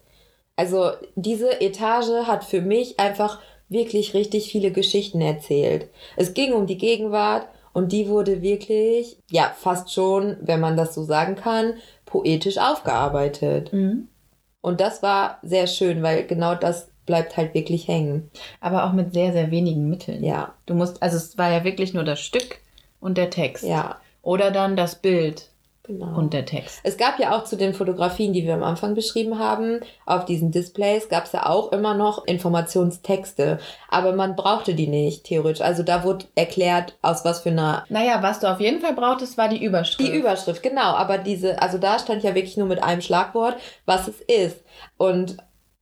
[0.56, 5.88] Also diese Etage hat für mich einfach wirklich richtig viele Geschichten erzählt.
[6.16, 10.94] Es ging um die Gegenwart und die wurde wirklich, ja, fast schon, wenn man das
[10.94, 13.72] so sagen kann, poetisch aufgearbeitet.
[13.72, 14.08] Mhm.
[14.60, 18.30] Und das war sehr schön, weil genau das bleibt halt wirklich hängen.
[18.60, 20.22] Aber auch mit sehr, sehr wenigen Mitteln.
[20.22, 22.58] Ja, Du musst, also es war ja wirklich nur das Stück
[23.00, 23.64] und der Text.
[23.64, 25.48] ja, Oder dann das Bild
[25.84, 26.16] Genau.
[26.16, 26.78] und der Text.
[26.84, 30.52] Es gab ja auch zu den Fotografien, die wir am Anfang beschrieben haben, auf diesen
[30.52, 33.58] Displays gab es ja auch immer noch Informationstexte.
[33.88, 35.60] Aber man brauchte die nicht, theoretisch.
[35.60, 37.84] Also da wurde erklärt, aus was für einer.
[37.88, 40.00] Naja, was du auf jeden Fall brauchtest, war die Überschrift.
[40.00, 40.94] Die Überschrift, genau.
[40.94, 44.62] Aber diese, also da stand ja wirklich nur mit einem Schlagwort, was es ist.
[44.98, 45.36] Und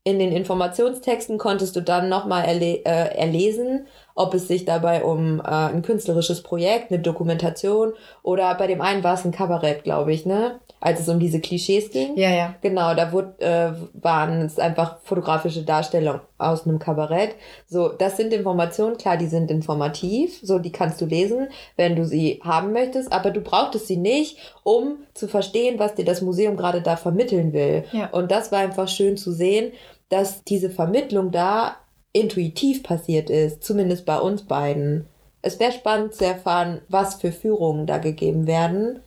[0.04, 5.40] in den Informationstexten konntest du dann nochmal erle äh, erlesen, ob es sich dabei um
[5.40, 10.12] äh, ein künstlerisches Projekt, eine Dokumentation oder bei dem einen war es ein Kabarett, glaube
[10.12, 10.60] ich, ne?
[10.80, 12.16] Als es um diese Klischees ging.
[12.16, 12.54] Ja, ja.
[12.62, 17.34] Genau, da wurde, äh, waren es einfach fotografische Darstellungen aus einem Kabarett.
[17.66, 22.06] So, das sind Informationen, klar, die sind informativ, so, die kannst du lesen, wenn du
[22.06, 26.56] sie haben möchtest, aber du brauchtest sie nicht, um zu verstehen, was dir das Museum
[26.56, 27.84] gerade da vermitteln will.
[27.92, 28.08] Ja.
[28.10, 29.72] Und das war einfach schön zu sehen,
[30.08, 31.76] dass diese Vermittlung da
[32.12, 35.06] intuitiv passiert ist, zumindest bei uns beiden.
[35.42, 39.00] Es wäre spannend zu erfahren, was für Führungen da gegeben werden,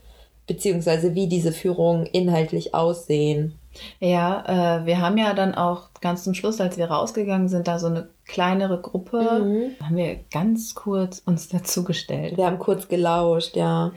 [0.47, 3.55] beziehungsweise wie diese Führungen inhaltlich aussehen.
[3.99, 7.79] Ja, äh, wir haben ja dann auch ganz zum Schluss, als wir rausgegangen sind, da
[7.79, 9.83] so eine kleinere Gruppe, Mhm.
[9.83, 12.37] haben wir ganz kurz uns dazugestellt.
[12.37, 13.91] Wir haben kurz gelauscht, ja.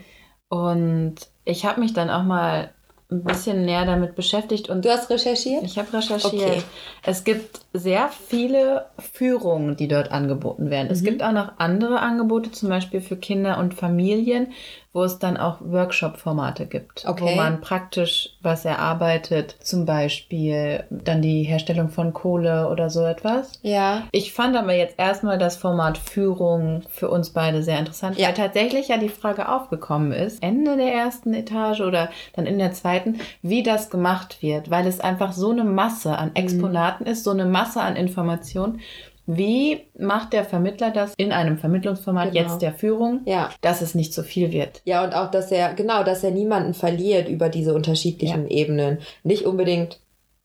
[0.49, 2.71] Und ich habe mich dann auch mal
[3.09, 5.63] ein bisschen näher damit beschäftigt und Du hast recherchiert?
[5.63, 6.33] ich habe recherchiert.
[6.33, 6.61] Okay.
[7.05, 10.89] Es gibt sehr viele Führungen, die dort angeboten werden.
[10.91, 11.05] Es Mhm.
[11.05, 14.51] gibt auch noch andere Angebote, zum Beispiel für Kinder und Familien,
[14.93, 17.35] wo es dann auch Workshop-Formate gibt, wo Okay.
[17.35, 23.59] man praktisch was erarbeitet, zum Beispiel dann die Herstellung von Kohle oder so etwas.
[23.61, 24.03] Ja.
[24.11, 28.27] Ich fand aber jetzt erstmal das Format Führung für uns beide sehr interessant, Ja.
[28.27, 32.71] weil tatsächlich ja die Frage aufgekommen ist, Ende der ersten Etage oder dann in der
[32.73, 37.31] zweiten, wie das gemacht wird, weil es einfach so eine Masse an Exponaten ist, so
[37.31, 38.79] eine Masse an Informationen.
[39.27, 42.39] Wie macht der Vermittler das in einem Vermittlungsformat Genau.
[42.49, 43.49] jetzt der Führung, Ja.
[43.61, 44.81] dass es nicht zu viel wird?
[44.85, 48.99] Ja, und auch, dass er, genau, dass er niemanden verliert über diese unterschiedlichen Ebenen.
[49.23, 49.99] Nicht unbedingt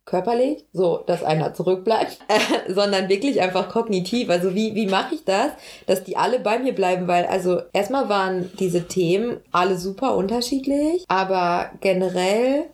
[0.04, 2.18] körperlich, so, dass einer zurückbleibt,
[2.68, 4.30] sondern wirklich einfach kognitiv.
[4.30, 5.52] Also wie, wie mache ich das,
[5.86, 7.06] dass die alle bei mir bleiben?
[7.06, 12.64] Weil, also erstmal waren diese Themen alle super unterschiedlich, aber generell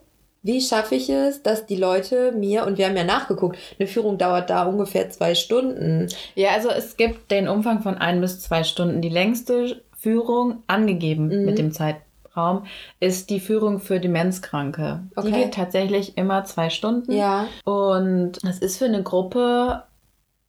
[0.43, 4.19] wie schaffe ich es, dass die Leute mir, und wir haben ja nachgeguckt, eine Führung
[4.19, 6.09] dauert da ungefähr zwei Stunden.
[6.35, 9.03] Ja, also es gibt den Umfang von ein bis zwei Stunden.
[9.03, 11.45] Die längste Führung angegeben Mhm.
[11.45, 12.67] mit dem Zeitraum
[13.01, 15.03] ist die Führung für Demenzkranke.
[15.11, 15.31] Die Okay.
[15.45, 17.13] geht tatsächlich immer zwei Stunden.
[17.13, 17.47] Ja.
[17.65, 19.83] Und es ist für eine Gruppe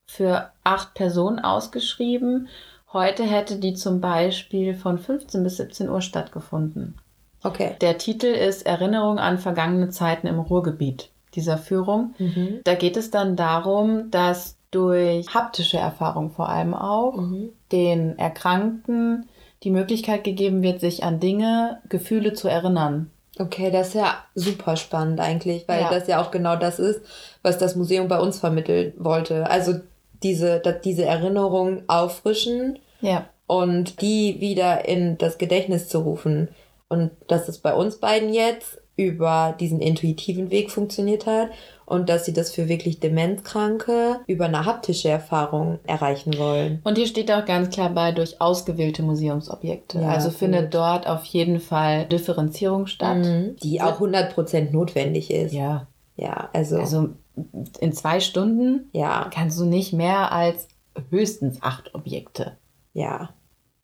[0.05, 2.47] für acht Personen ausgeschrieben.
[2.93, 6.95] Heute hätte die zum Beispiel von 15 bis 17 Uhr stattgefunden.
[7.43, 7.75] Okay.
[7.81, 12.13] Der Titel ist Erinnerung an vergangene Zeiten im Ruhrgebiet dieser Führung.
[12.17, 12.59] Mhm.
[12.63, 17.49] Da geht es dann darum, dass durch haptische Erfahrung vor allem auch Mhm.
[17.71, 19.27] den Erkrankten
[19.63, 23.09] die Möglichkeit gegeben wird, sich an Dinge, Gefühle zu erinnern.
[23.39, 25.89] Okay, das ist ja super spannend eigentlich, weil Ja.
[25.89, 27.01] das ja auch genau das ist,
[27.41, 29.49] was das Museum bei uns vermitteln wollte.
[29.49, 29.75] Also
[30.23, 33.25] diese, diese Erinnerung auffrischen Ja.
[33.47, 36.49] und die wieder in das Gedächtnis zu rufen.
[36.89, 41.49] Und dass es bei uns beiden jetzt über diesen intuitiven Weg funktioniert hat
[41.85, 46.81] und dass sie das für wirklich Demenzkranke über eine haptische Erfahrung erreichen wollen.
[46.83, 50.01] Und hier steht auch ganz klar bei durch ausgewählte Museumsobjekte.
[50.01, 50.75] Ja, also findet gut.
[50.75, 53.19] dort auf jeden Fall Differenzierung statt.
[53.19, 53.55] Mhm.
[53.63, 55.53] Die auch 100% notwendig ist.
[55.53, 55.87] Ja.
[56.17, 57.09] Ja, also, Also
[57.79, 60.67] in zwei Stunden ja, kannst du nicht mehr als
[61.09, 62.57] höchstens acht Objekte
[62.93, 63.29] ja.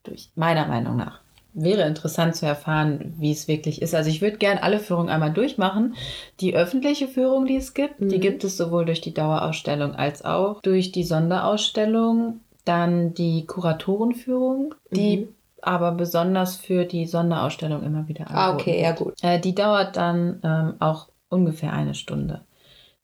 [0.04, 1.22] durch, meiner Meinung nach.
[1.58, 3.96] Wäre interessant zu erfahren, wie es wirklich ist.
[3.96, 5.96] Also ich würde gern alle Führungen einmal durchmachen.
[6.42, 8.22] Die öffentliche Führung, die es gibt, die Mhm.
[8.22, 12.42] gibt es sowohl durch die Dauerausstellung als auch durch die Sonderausstellung.
[12.66, 15.28] Dann die Kuratorenführung, die Mhm.
[15.62, 19.14] aber besonders für die Sonderausstellung immer wieder Ah, angeboten okay, ja gut.
[19.22, 22.42] Äh, die dauert dann ähm, auch ungefähr eine Stunde.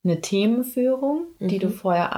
[0.03, 1.59] Eine Themenführung, die Mhm.
[1.59, 2.15] du vorher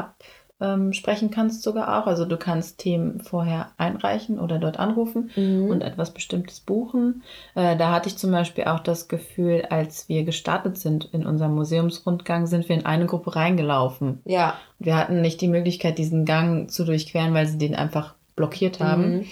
[0.60, 2.08] absprechen kannst sogar auch.
[2.08, 5.70] Also du kannst Themen vorher einreichen oder dort anrufen Mhm.
[5.70, 7.24] und etwas Bestimmtes buchen.
[7.56, 11.56] Äh, da hatte ich zum Beispiel auch das Gefühl, als wir gestartet sind in unserem
[11.56, 14.20] Museumsrundgang, sind wir in eine Gruppe reingelaufen.
[14.26, 14.56] ja.
[14.80, 19.26] Wir hatten nicht die Möglichkeit, diesen Gang zu durchqueren, weil sie den einfach blockiert haben.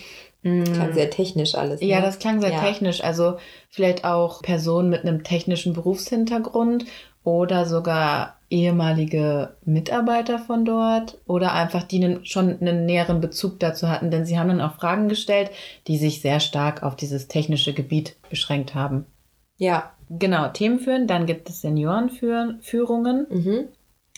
[0.43, 0.62] Mhm.
[0.62, 0.63] Mm.
[0.63, 1.81] Klang sehr technisch alles.
[1.81, 2.05] Ja, ne?
[2.05, 2.62] das klang sehr Ja.
[2.62, 3.03] technisch.
[3.03, 3.36] Also
[3.69, 6.86] vielleicht auch Personen mit einem technischen Berufshintergrund
[7.25, 14.11] oder sogar ehemalige Mitarbeiter von dort oder einfach die schon einen näheren Bezug dazu hatten,
[14.11, 15.51] denn sie haben dann auch Fragen gestellt,
[15.87, 19.05] die sich sehr stark auf dieses technische Gebiet beschränkt haben.
[19.57, 19.91] Ja.
[20.13, 23.27] Genau, Themen führen, dann gibt es Seniorenführungen.
[23.29, 23.67] Mhm.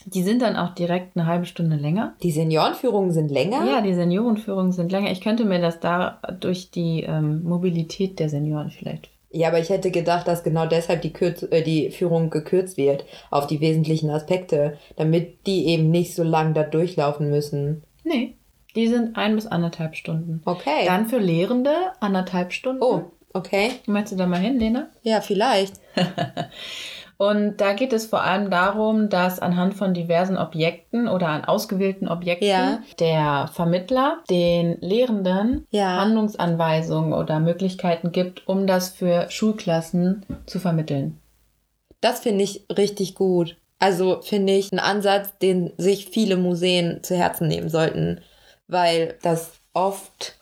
[0.06, 2.14] Die sind dann auch direkt eine halbe Stunde länger.
[2.22, 3.64] Die Seniorenführungen sind länger?
[3.64, 5.12] Ja, die Seniorenführungen sind länger.
[5.12, 9.08] Ich könnte mir das da durch die ähm, Mobilität der Senioren vielleicht.
[9.34, 13.04] Ja, aber ich hätte gedacht, dass genau deshalb die, Kürz äh, die Führung gekürzt wird
[13.32, 17.82] auf die wesentlichen Aspekte, damit die eben nicht so lang da durchlaufen müssen.
[18.04, 18.36] Nee,
[18.76, 20.40] die sind ein bis anderthalb Stunden.
[20.44, 20.86] Okay.
[20.86, 22.80] Dann für Lehrende anderthalb Stunden.
[22.80, 23.72] oh, okay.
[23.86, 24.88] Möchtest du da mal hin, Lena?
[25.02, 25.74] Ja, vielleicht.
[27.16, 32.08] Und da geht es vor allem darum, dass anhand von diversen Objekten oder an ausgewählten
[32.08, 32.82] Objekten Ja.
[32.98, 36.00] der Vermittler den Lehrenden Ja.
[36.00, 41.18] Handlungsanweisungen oder Möglichkeiten gibt, um das für Schulklassen zu vermitteln.
[42.00, 43.56] Das finde ich richtig gut.
[43.78, 48.20] Also finde ich einen Ansatz, den sich viele Museen zu Herzen nehmen sollten,
[48.68, 50.36] weil das oft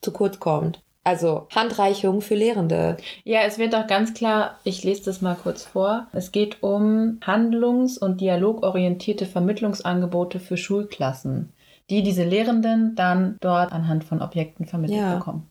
[0.00, 0.80] zu kurz kommt.
[1.08, 2.98] Also Handreichung für Lehrende.
[3.24, 6.06] Ja, es wird auch ganz klar, ich lese das mal kurz vor.
[6.12, 11.50] Es geht um handlungs- und dialogorientierte Vermittlungsangebote für Schulklassen,
[11.88, 15.14] die diese Lehrenden dann dort anhand von Objekten vermittelt Ja.
[15.14, 15.48] bekommen.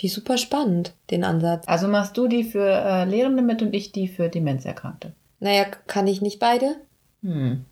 [0.00, 1.68] Ich super spannend, den Ansatz.
[1.68, 5.12] Also machst du die für äh, Lehrende mit und ich die für Demenzerkrankte.
[5.38, 6.74] Naja, kann ich nicht beide?
[7.22, 7.64] Hm.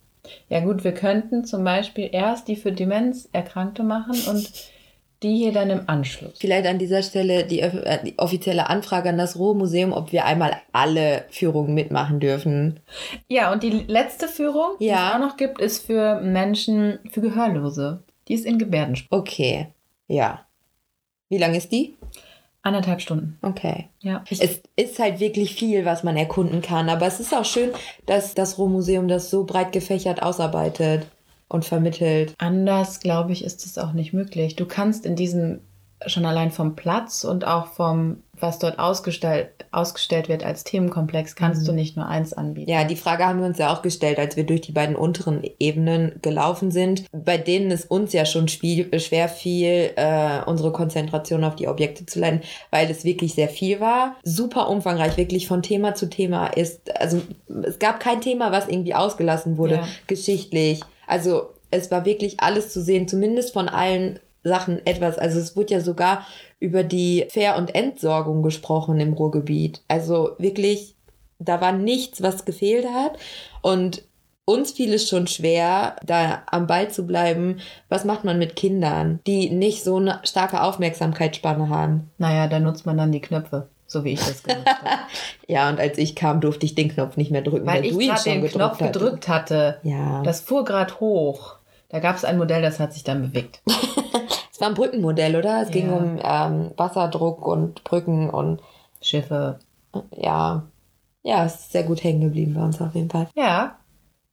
[0.48, 4.48] Ja gut, wir könnten zum Beispiel erst die für Demenzerkrankte machen und
[5.22, 6.38] die hier dann im Anschluss.
[6.38, 10.56] Vielleicht an dieser Stelle die, äh, die offizielle Anfrage an das Ruhrmuseum, ob wir einmal
[10.72, 12.80] alle Führungen mitmachen dürfen.
[13.28, 15.08] Ja, und die letzte Führung, die Ja.
[15.08, 18.02] es auch noch gibt, ist für Menschen, für Gehörlose.
[18.28, 19.20] Die ist in Gebärdensprache.
[19.20, 19.66] Okay,
[20.08, 20.44] ja.
[21.30, 21.94] Wie lang ist die?
[22.62, 23.38] Anderthalb Stunden.
[23.42, 23.88] Okay.
[24.00, 24.24] Ja.
[24.30, 24.40] Es
[24.76, 27.70] ist halt wirklich viel, was man erkunden kann, aber es ist auch schön,
[28.06, 31.06] dass das Ruhrmuseum das so breit gefächert ausarbeitet
[31.48, 32.34] und vermittelt.
[32.38, 34.56] Anders, glaube ich, ist es auch nicht möglich.
[34.56, 35.60] Du kannst in diesem
[36.06, 41.62] schon allein vom Platz und auch vom, was dort ausgestellt, ausgestellt wird als Themenkomplex, kannst
[41.62, 41.66] Mhm.
[41.66, 42.70] du nicht nur eins anbieten.
[42.70, 45.42] Ja, die Frage haben wir uns ja auch gestellt, als wir durch die beiden unteren
[45.58, 51.56] Ebenen gelaufen sind, bei denen es uns ja schon schwer fiel, äh, unsere Konzentration auf
[51.56, 54.16] die Objekte zu leiten, weil es wirklich sehr viel war.
[54.24, 57.22] Super umfangreich, wirklich von Thema zu Thema ist, also
[57.62, 59.88] es gab kein Thema, was irgendwie ausgelassen wurde, Ja.
[60.06, 60.80] geschichtlich.
[61.06, 65.18] Also es war wirklich alles zu sehen, zumindest von allen Sachen etwas.
[65.18, 66.26] Also es wurde ja sogar
[66.60, 69.82] über die Fair- und Entsorgung gesprochen im Ruhrgebiet.
[69.88, 70.96] Also wirklich,
[71.38, 73.18] da war nichts, was gefehlt hat.
[73.62, 74.02] Und
[74.44, 77.60] uns fiel es schon schwer, da am Ball zu bleiben.
[77.88, 82.10] Was macht man mit Kindern, die nicht so eine starke Aufmerksamkeitsspanne haben?
[82.18, 84.90] Naja, da nutzt man dann die Knöpfe, so wie ich das gemacht habe.
[85.48, 87.98] Ja, und als ich kam, durfte ich den Knopf nicht mehr drücken, weil, Weil ich
[87.98, 88.92] gerade den Knopf hattest.
[88.92, 89.78] gedrückt hatte.
[89.82, 90.22] Ja.
[90.22, 91.56] Das fuhr gerade hoch.
[91.88, 93.62] Da gab es ein Modell, das hat sich dann bewegt.
[94.52, 95.62] Es war ein Brückenmodell, oder?
[95.62, 95.96] Es ging Ja.
[95.96, 98.60] um ähm, Wasserdruck und Brücken und
[99.00, 99.58] Schiffe.
[100.16, 100.62] ja.
[101.24, 103.26] Ja, es ist sehr gut hängen geblieben bei uns auf jeden Fall.
[103.34, 103.78] Ja,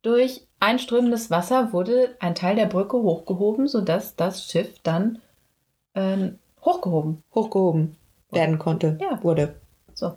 [0.04, 5.18] durch einströmendes Wasser wurde ein Teil der Brücke hochgehoben, sodass das Schiff dann
[5.96, 7.24] ähm, hochgehoben.
[7.34, 7.96] Hochgehoben
[8.32, 8.98] werden konnte.
[9.02, 9.22] Ja.
[9.24, 9.56] Wurde.
[9.94, 10.14] So.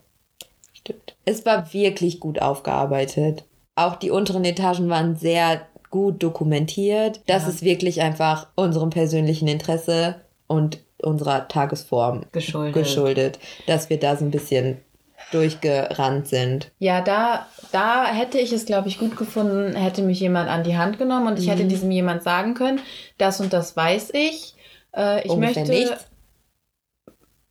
[0.72, 1.16] Stimmt.
[1.24, 3.44] Es war wirklich gut aufgearbeitet.
[3.76, 7.20] Auch die unteren Etagen waren sehr gut dokumentiert.
[7.26, 7.48] Das Ja.
[7.48, 12.74] ist wirklich einfach unserem persönlichen Interesse und unserer Tagesform Geschuldet.
[12.74, 14.78] geschuldet, dass wir da so ein bisschen
[15.32, 16.70] durchgerannt sind.
[16.78, 20.76] Ja, da, da hätte ich es, glaube ich, gut gefunden, hätte mich jemand an die
[20.76, 21.68] Hand genommen und ich hätte Mhm.
[21.68, 22.80] diesem jemand sagen können,
[23.18, 24.54] das und das weiß ich.
[24.96, 25.72] Äh, ich Ungefähr möchte.
[25.72, 26.06] nichts.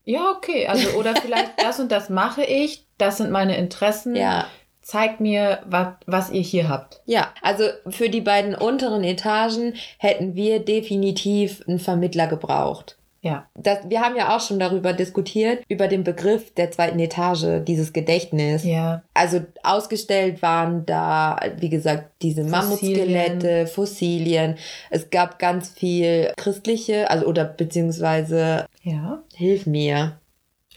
[0.05, 0.67] Ja, okay.
[0.67, 4.15] Also, oder vielleicht das und das mache ich, das sind meine Interessen.
[4.15, 4.47] Ja.
[4.81, 7.01] Zeigt mir, was, was ihr hier habt.
[7.05, 12.97] Ja, also für die beiden unteren Etagen hätten wir definitiv einen Vermittler gebraucht.
[13.23, 13.47] Ja.
[13.55, 17.93] Das, wir haben ja auch schon darüber diskutiert, über den Begriff der zweiten Etage, dieses
[17.93, 18.65] Gedächtnis.
[18.65, 19.01] Ja.
[19.13, 24.57] Also ausgestellt waren da, wie gesagt, diese Mammutskelette, Fossilien.
[24.89, 29.23] Es gab ganz viel christliche, also oder beziehungsweise, Ja.
[29.33, 30.19] hilf mir.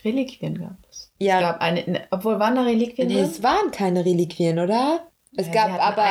[0.04, 1.10] Reliquien gab es.
[1.18, 1.36] Ja.
[1.36, 3.24] Es gab eine, ne, obwohl waren da Reliquien Nee, drin?
[3.24, 5.00] es waren keine Reliquien, oder?
[5.36, 6.04] Es Ja, gab aber.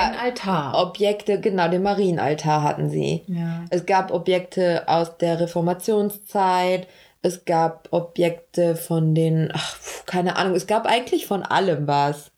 [0.74, 3.24] Objekte, genau, den Marienaltar hatten sie.
[3.28, 3.66] ja.
[3.70, 6.88] Es gab Objekte aus der Reformationszeit.
[7.22, 12.32] Es gab Objekte von den, ach, keine Ahnung, es gab eigentlich von allem was.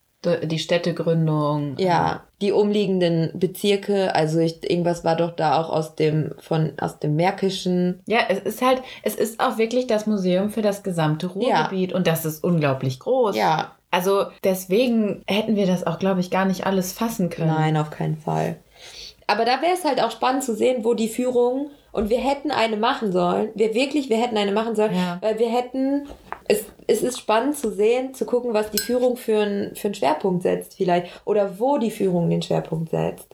[0.43, 1.77] Die Städtegründung.
[1.77, 6.99] Ja, die umliegenden Bezirke, also ich, irgendwas war doch da auch aus dem, von, aus
[6.99, 8.01] dem Märkischen.
[8.07, 12.07] Ja, es ist halt, es ist auch wirklich das Museum für das gesamte Ruhrgebiet und
[12.07, 13.37] das ist unglaublich groß.
[13.37, 17.47] Ja, Also deswegen hätten wir das auch, glaube ich, gar nicht alles fassen können.
[17.47, 18.57] nein, auf keinen Fall.
[19.27, 22.51] Aber da wäre es halt auch spannend zu sehen, wo die Führung, und wir hätten
[22.51, 25.17] eine machen sollen, wir wirklich, wir hätten eine machen sollen, Ja.
[25.21, 26.07] weil wir hätten,
[26.47, 29.95] es, es ist spannend zu sehen, zu gucken, was die Führung für, ein, für einen
[29.95, 33.27] Schwerpunkt setzt vielleicht, oder wo die Führung den Schwerpunkt setzt.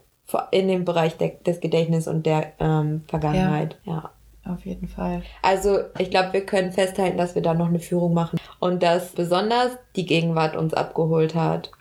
[0.52, 3.78] in dem Bereich der, des Gedächtnisses und der ähm, Vergangenheit.
[3.84, 4.12] Ja.
[4.45, 5.23] Auf jeden Fall.
[5.41, 9.12] Also ich glaube, wir können festhalten, dass wir da noch eine Führung machen und dass
[9.12, 11.71] besonders die Gegenwart uns abgeholt hat.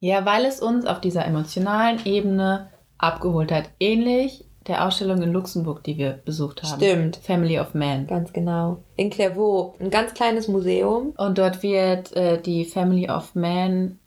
[0.00, 3.70] Ja, weil es uns auf dieser emotionalen Ebene abgeholt hat.
[3.80, 6.80] Ähnlich der Ausstellung in Luxemburg, die wir besucht haben.
[6.80, 7.16] Stimmt.
[7.16, 8.06] Family of Man.
[8.06, 8.82] Ganz genau.
[8.96, 11.12] In Clairvaux, ein ganz kleines Museum.
[11.16, 13.98] Und dort wird äh, die Family of Man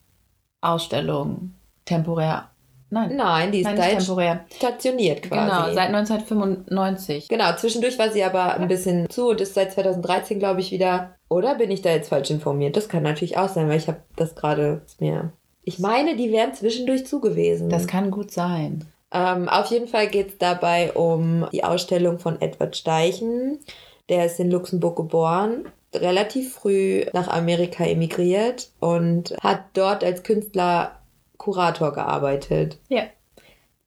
[0.62, 1.54] Ausstellung
[1.86, 2.50] temporär.
[2.92, 4.46] Nein, Nein, die ist nein, da nicht jetzt temporär.
[4.56, 5.50] stationiert quasi.
[5.50, 7.28] Genau, seit 1995.
[7.28, 11.16] Genau, zwischendurch war sie aber ein bisschen zu und ist seit 2013, glaube ich, wieder.
[11.30, 12.76] Oder bin ich da jetzt falsch informiert?
[12.76, 15.32] Das kann natürlich auch sein, weil ich habe das gerade mir.
[15.64, 17.70] Ich meine, die wären zwischendurch zu gewesen.
[17.70, 18.86] Das kann gut sein.
[19.12, 23.60] Ähm, auf jeden Fall geht es dabei um die Ausstellung von Edward Steichen.
[24.08, 30.99] Der ist in Luxemburg geboren, relativ früh nach Amerika emigriert und hat dort als Künstler
[31.40, 32.78] Kurator gearbeitet.
[32.90, 33.02] Ja.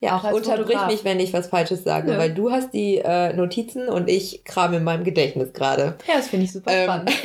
[0.01, 0.91] Ja, Auch als unterbrich Fotograf.
[0.91, 2.19] mich, wenn ich was Falsches sage, Nö.
[2.19, 5.95] weil du hast die äh, Notizen und ich kram in meinem Gedächtnis gerade.
[6.09, 7.13] Ja, das finde ich super Ähm, spannend.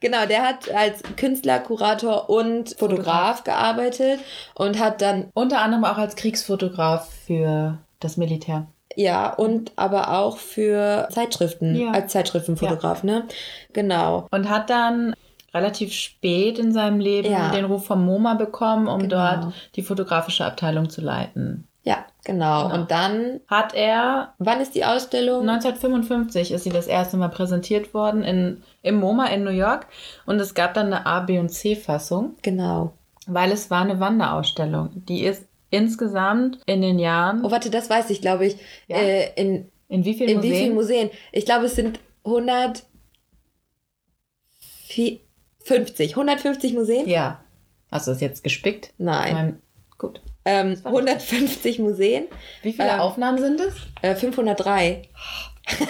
[0.00, 4.20] Genau, der hat als Künstler, Kurator und Fotograf gearbeitet
[4.54, 8.66] und hat dann Unter anderem auch als Kriegsfotograf für das Militär.
[8.94, 11.90] Ja, und aber auch für Zeitschriften, Ja.
[11.90, 13.24] als Zeitschriftenfotograf, ne?
[13.72, 14.28] Genau.
[14.30, 15.14] Und hat dann
[15.54, 17.50] relativ spät in seinem Leben Ja.
[17.50, 19.16] den Ruf vom MoMA bekommen, um Genau.
[19.40, 21.66] dort die fotografische Abteilung zu leiten.
[21.84, 22.64] Ja, genau.
[22.64, 22.74] Genau.
[22.74, 25.48] Und dann, Hat er wann ist die Ausstellung?
[25.48, 29.86] 1955 ist sie das erste Mal präsentiert worden in, im MoMA in New York
[30.26, 32.92] und es gab dann eine A, B und C Fassung, Genau.
[33.26, 34.90] weil es war eine Wanderausstellung.
[35.08, 38.56] Die ist insgesamt in den Jahren Oh, warte, das weiß ich, glaube ich.
[38.86, 38.96] Ja.
[38.96, 40.52] Äh, in in wie vielen in Museen?
[40.52, 41.10] wie vielen Museen?
[41.32, 41.98] Ich glaube, es sind
[45.64, 46.10] 150.
[46.16, 47.08] 150 Museen?
[47.08, 47.40] Ja.
[47.90, 48.92] Hast du das jetzt gespickt?
[48.98, 49.32] Nein.
[49.34, 49.62] Mein,
[49.98, 50.20] gut.
[50.44, 52.24] Ähm, war 150 Museen.
[52.62, 53.74] Wie viele Ähm, Aufnahmen sind es?
[54.02, 55.02] Äh, 503.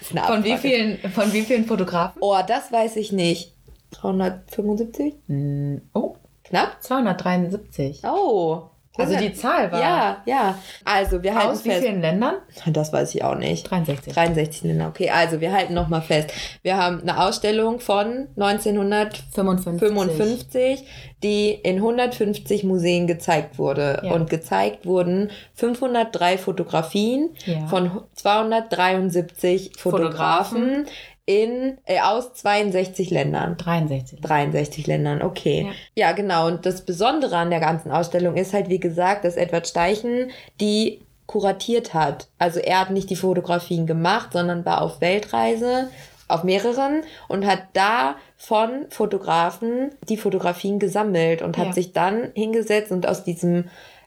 [0.00, 2.18] Das ist eine Von wie vielen, von wie vielen Fotografen?
[2.20, 3.54] Oh, das weiß ich nicht.
[3.92, 5.14] 375?
[5.28, 6.82] Hm, Oh, Knapp?
[6.82, 8.02] 273.
[8.04, 8.69] Oh.
[8.98, 10.58] Also die Zahl war Ja, ja.
[10.84, 11.82] Also wir halten aus wie fest.
[11.84, 12.34] vielen Ländern?
[12.66, 13.70] Das weiß ich auch nicht.
[13.70, 14.12] 63.
[14.12, 14.88] 63 Länder.
[14.88, 16.32] Okay, also wir halten nochmal fest.
[16.62, 20.84] Wir haben eine Ausstellung von 1955, 55.
[21.22, 24.00] die in 150 Museen gezeigt wurde.
[24.04, 24.12] Ja.
[24.12, 27.66] Und gezeigt wurden 503 Fotografien Ja.
[27.66, 30.86] von 273 Fotografen,
[31.26, 33.56] in, äh, aus 62 Ländern.
[33.56, 34.20] 63.
[34.20, 35.68] 63 Ländern, okay.
[35.94, 36.08] Ja.
[36.08, 36.12] Ja.
[36.12, 36.48] genau.
[36.48, 40.30] Und das Besondere an der ganzen Ausstellung ist halt, wie gesagt, dass Edward Steichen
[40.60, 42.26] die kuratiert hat.
[42.38, 45.88] Also er hat nicht die Fotografien gemacht, sondern war auf Weltreise,
[46.26, 51.66] auf mehreren und hat da von Fotografen die Fotografien gesammelt und Ja.
[51.66, 53.66] hat sich dann hingesetzt und aus diesem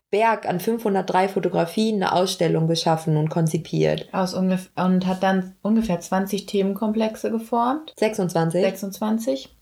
[0.09, 4.09] Berg an 503 Fotografien eine Ausstellung geschaffen und konzipiert.
[4.11, 7.93] Aus und hat dann ungefähr 20 Themenkomplexe geformt.
[7.97, 8.61] 26?
[8.61, 9.55] 26.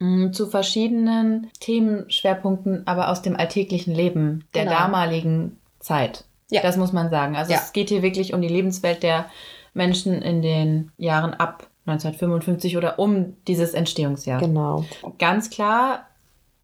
[0.00, 4.76] Mm, Zu verschiedenen Themenschwerpunkten, aber aus dem alltäglichen Leben der Genau.
[4.78, 6.24] damaligen Zeit.
[6.50, 6.62] Ja.
[6.62, 7.34] Das muss man sagen.
[7.36, 7.58] Also Ja.
[7.58, 9.26] es geht hier wirklich um die Lebenswelt der
[9.74, 14.40] Menschen in den Jahren ab 1955 oder um dieses Entstehungsjahr.
[14.40, 14.84] Genau.
[15.18, 16.06] Ganz klar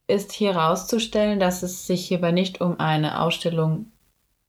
[0.07, 3.93] ist hier herauszustellen, dass es sich hierbei nicht um eine Ausstellung,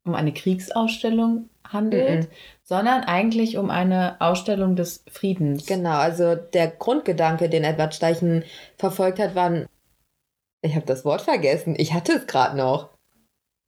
[0.06, 2.28] um eine Kriegsausstellung handelt, Mhm.
[2.64, 5.66] sondern eigentlich um eine Ausstellung des Friedens.
[5.66, 8.44] Genau, also der Grundgedanke, den Edward Steichen
[8.78, 9.68] verfolgt hat, waren,
[10.62, 12.90] ich habe das Wort vergessen, ich hatte es gerade noch.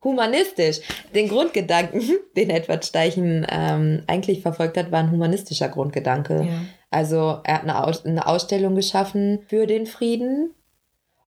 [0.03, 0.79] Humanistisch.
[1.13, 2.01] Den Grundgedanken,
[2.35, 6.43] den Edward Steichen ähm, eigentlich verfolgt hat, war ein humanistischer Grundgedanke.
[6.43, 6.61] Ja.
[6.91, 10.53] Also er hat eine, Aus eine Ausstellung geschaffen für den Frieden.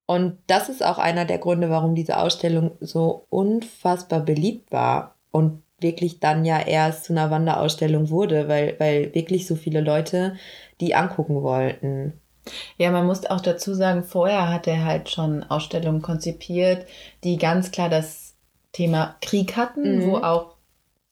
[0.07, 5.62] Und das ist auch einer der Gründe, warum diese Ausstellung so unfassbar beliebt war und
[5.81, 10.37] wirklich dann ja erst zu einer Wanderausstellung wurde, weil, weil wirklich so viele Leute
[10.81, 12.20] die angucken wollten.
[12.77, 16.87] ja, man muss auch dazu sagen, vorher hat er halt schon Ausstellungen konzipiert,
[17.24, 18.35] die ganz klar das
[18.72, 20.11] Thema Krieg hatten, Mhm.
[20.11, 20.54] wo auch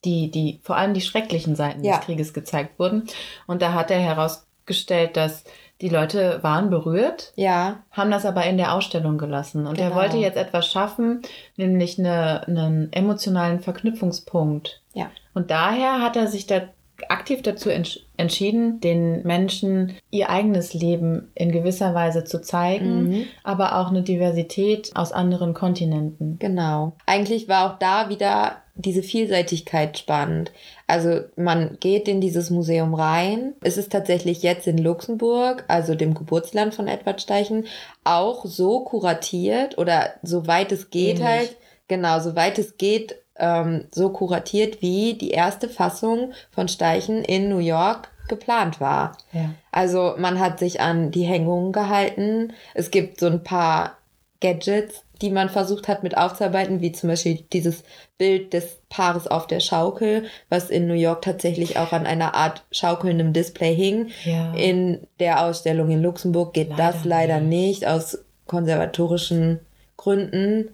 [0.04, 1.96] die, die, vor allem die schrecklichen Seiten Ja.
[1.96, 3.04] des Krieges gezeigt wurden.
[3.46, 5.44] Und da hat er herausgestellt, dass
[5.80, 9.66] die Leute waren berührt, Ja, haben das aber in der Ausstellung gelassen.
[9.66, 10.00] Und er Genau.
[10.00, 11.22] wollte jetzt etwas schaffen,
[11.56, 14.80] nämlich eine, einen emotionalen Verknüpfungspunkt.
[14.94, 15.10] Ja.
[15.34, 16.62] Und daher hat er sich da
[17.08, 23.24] aktiv dazu entsch entschieden, den Menschen ihr eigenes Leben in gewisser Weise zu zeigen, Mhm.
[23.42, 26.38] aber auch eine Diversität aus anderen Kontinenten.
[26.38, 26.92] genau.
[27.06, 30.52] Eigentlich war auch da wieder diese Vielseitigkeit spannend.
[30.86, 33.54] Also man geht in dieses Museum rein.
[33.62, 37.66] Es ist tatsächlich jetzt in Luxemburg, also dem Geburtsland von Edward Steichen,
[38.04, 41.24] auch so kuratiert oder soweit es geht Ähnlich.
[41.26, 41.56] halt
[41.88, 47.58] Genau, soweit es geht, ähm, so kuratiert, wie die erste Fassung von Steichen in New
[47.58, 49.18] York geplant war.
[49.32, 49.50] Ja.
[49.72, 52.54] Also man hat sich an die Hängungen gehalten.
[52.72, 53.98] Es gibt so ein paar
[54.40, 57.82] Gadgets, die man versucht hat mit aufzuarbeiten, wie zum Beispiel dieses
[58.18, 62.64] Bild des Paares auf der Schaukel, was in New York tatsächlich auch an einer Art
[62.70, 64.10] schaukelndem Display hing.
[64.24, 64.54] Ja.
[64.54, 69.60] In der Ausstellung in Luxemburg geht Leider das leider nicht aus konservatorischen
[69.96, 70.70] Gründen.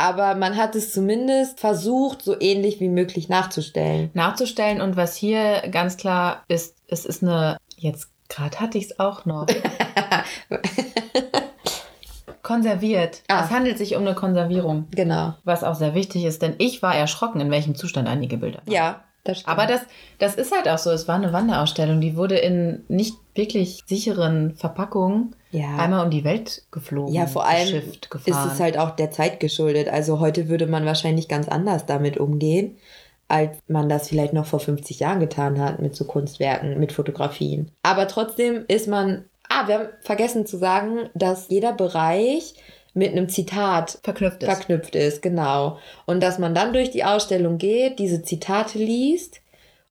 [0.00, 4.08] Aber man hat es zumindest versucht, so ähnlich wie möglich nachzustellen.
[4.14, 8.98] Nachzustellen und was hier ganz klar ist, es ist eine, jetzt gerade hatte ich es
[8.98, 9.46] auch noch.
[12.42, 13.22] Konserviert.
[13.28, 13.44] Ah.
[13.44, 15.34] Es handelt sich um eine Konservierung, Genau.
[15.44, 18.72] was auch sehr wichtig ist, denn ich war erschrocken, in welchem Zustand einige Bilder waren.
[18.72, 19.46] Ja, das.
[19.46, 19.82] Aber das,
[20.18, 20.90] das ist halt auch so.
[20.90, 25.76] Es war eine Wanderausstellung, die wurde in nicht wirklich sicheren Verpackungen ja.
[25.76, 27.14] einmal um die Welt geflogen.
[27.14, 27.82] Ja, vor allem
[28.24, 29.88] ist es halt auch der Zeit geschuldet.
[29.88, 32.76] Also heute würde man wahrscheinlich ganz anders damit umgehen,
[33.28, 37.70] als man das vielleicht noch vor 50 Jahren getan hat mit so Kunstwerken, mit Fotografien.
[37.82, 39.24] Aber trotzdem ist man.
[39.52, 42.54] Ah, wir haben vergessen zu sagen, dass jeder Bereich
[42.94, 44.48] mit einem Zitat verknüpft ist.
[44.48, 45.78] verknüpft ist, genau.
[46.06, 49.40] Und dass man dann durch die Ausstellung geht, diese Zitate liest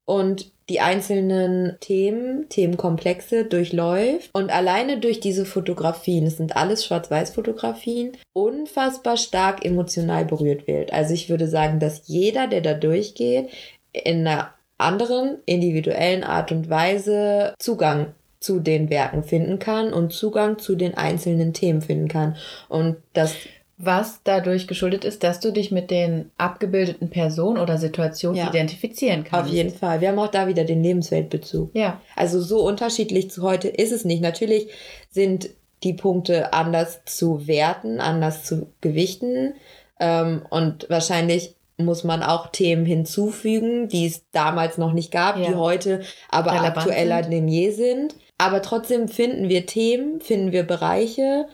[0.05, 8.15] und die einzelnen Themen, Themenkomplexe durchläuft und alleine durch diese Fotografien, es sind alles Schwarz-Weiß-Fotografien,
[8.33, 10.93] unfassbar stark emotional berührt wird.
[10.93, 13.49] Also ich würde sagen, dass jeder, der da durchgeht,
[13.91, 20.59] in einer anderen, individuellen Art und Weise Zugang zu den Werken finden kann und Zugang
[20.59, 22.35] zu den einzelnen Themen finden kann.
[22.69, 23.35] Und das
[23.81, 28.49] Was dadurch geschuldet ist, dass du dich mit den abgebildeten Personen oder Situationen Ja.
[28.49, 29.53] identifizieren auf kannst.
[29.53, 30.01] jeden Fall.
[30.01, 31.71] Wir haben auch da wieder den Lebensweltbezug.
[31.73, 32.01] Ja.
[32.17, 34.21] Also so unterschiedlich zu heute ist es nicht.
[34.21, 34.67] Natürlich
[35.11, 35.49] sind
[35.83, 39.53] die Punkte anders zu werten, anders zu gewichten.
[39.97, 45.47] Ähm, und wahrscheinlich muss man auch Themen hinzufügen, die es damals noch nicht gab, Ja.
[45.47, 47.31] die heute aber Relevant aktueller sind.
[47.33, 48.15] denn je sind.
[48.39, 51.45] Aber trotzdem finden wir Themen, finden wir Bereiche,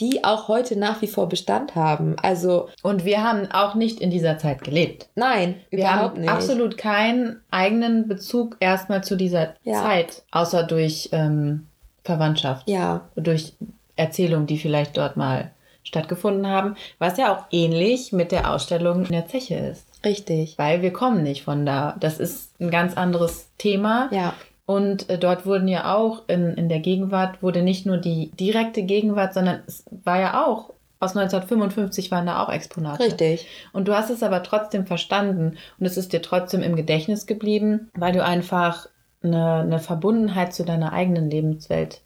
[0.00, 2.16] die auch heute nach wie vor Bestand haben.
[2.22, 5.08] Also Und wir haben auch nicht in dieser Zeit gelebt.
[5.14, 6.30] nein, Wir überhaupt haben nicht.
[6.30, 9.82] absolut keinen eigenen Bezug erstmal zu dieser Ja.
[9.82, 11.66] Zeit, außer durch ähm,
[12.04, 13.54] Verwandtschaft, Ja, durch
[13.96, 15.50] Erzählungen, die vielleicht dort mal
[15.82, 19.86] stattgefunden haben, was ja auch ähnlich mit der Ausstellung in der Zeche ist.
[20.04, 20.58] richtig.
[20.58, 21.96] Weil wir kommen nicht von da.
[22.00, 24.08] Das ist ein ganz anderes Thema.
[24.12, 24.34] Ja,
[24.66, 28.82] Und äh, dort wurden ja auch in, in der Gegenwart, wurde nicht nur die direkte
[28.82, 33.04] Gegenwart, sondern es war ja auch, aus 1955 waren da auch Exponate.
[33.04, 33.46] richtig.
[33.72, 37.90] Und du hast es aber trotzdem verstanden und es ist dir trotzdem im Gedächtnis geblieben,
[37.94, 38.88] weil du einfach
[39.22, 42.00] eine, eine Verbundenheit zu deiner eigenen Lebenswelt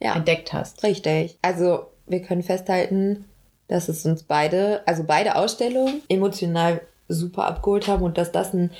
[0.00, 0.14] Ja.
[0.14, 0.82] entdeckt hast.
[0.82, 1.38] Richtig.
[1.42, 3.24] Also wir können festhalten,
[3.68, 8.70] dass es uns beide, also beide Ausstellungen emotional super abgeholt haben und dass das ein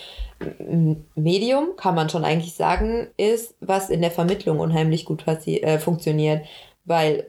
[1.14, 6.44] Medium, kann man schon eigentlich sagen, ist, was in der Vermittlung unheimlich gut äh, funktioniert,
[6.84, 7.26] weil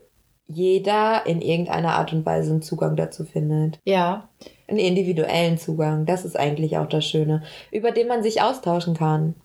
[0.48, 3.80] jeder in irgendeiner Art und Weise einen Zugang dazu findet.
[3.84, 4.30] Ja,
[4.68, 6.06] Einen individuellen Zugang.
[6.06, 9.36] Das ist eigentlich auch das Schöne, über den man sich austauschen kann.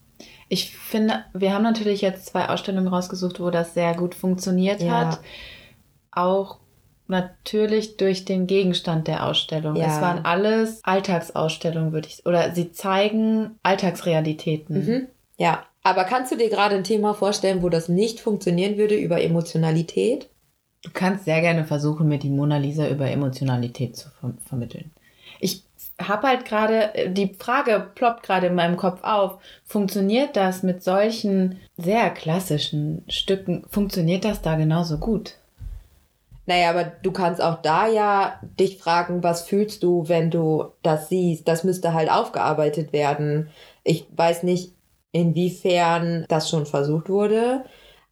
[0.49, 5.07] ich finde, wir haben natürlich jetzt zwei Ausstellungen rausgesucht, wo das sehr gut funktioniert Ja.
[5.07, 5.21] hat.
[6.13, 6.59] Auch
[7.11, 9.77] natürlich durch den Gegenstand der Ausstellung.
[9.77, 9.87] Ja.
[9.87, 14.87] Es waren alles Alltagsausstellungen, würde ich oder sie zeigen Alltagsrealitäten.
[14.87, 15.07] Mhm.
[15.37, 15.65] Ja.
[15.83, 20.29] Aber kannst du dir gerade ein Thema vorstellen, wo das nicht funktionieren würde über Emotionalität?
[20.83, 24.91] Du kannst sehr gerne versuchen, mir die Mona Lisa über Emotionalität zu ver vermitteln.
[25.41, 25.63] Ich
[26.01, 30.83] habe halt gerade, äh, die Frage ploppt gerade in meinem Kopf auf, funktioniert das mit
[30.83, 35.37] solchen sehr klassischen Stücken, funktioniert das da genauso gut?
[36.51, 41.09] Naja, aber du kannst auch da ja dich fragen, was fühlst du, wenn du das
[41.09, 41.47] siehst?
[41.47, 43.51] Das müsste halt aufgearbeitet werden.
[43.85, 44.75] Ich weiß nicht,
[45.13, 47.63] inwiefern das schon versucht wurde,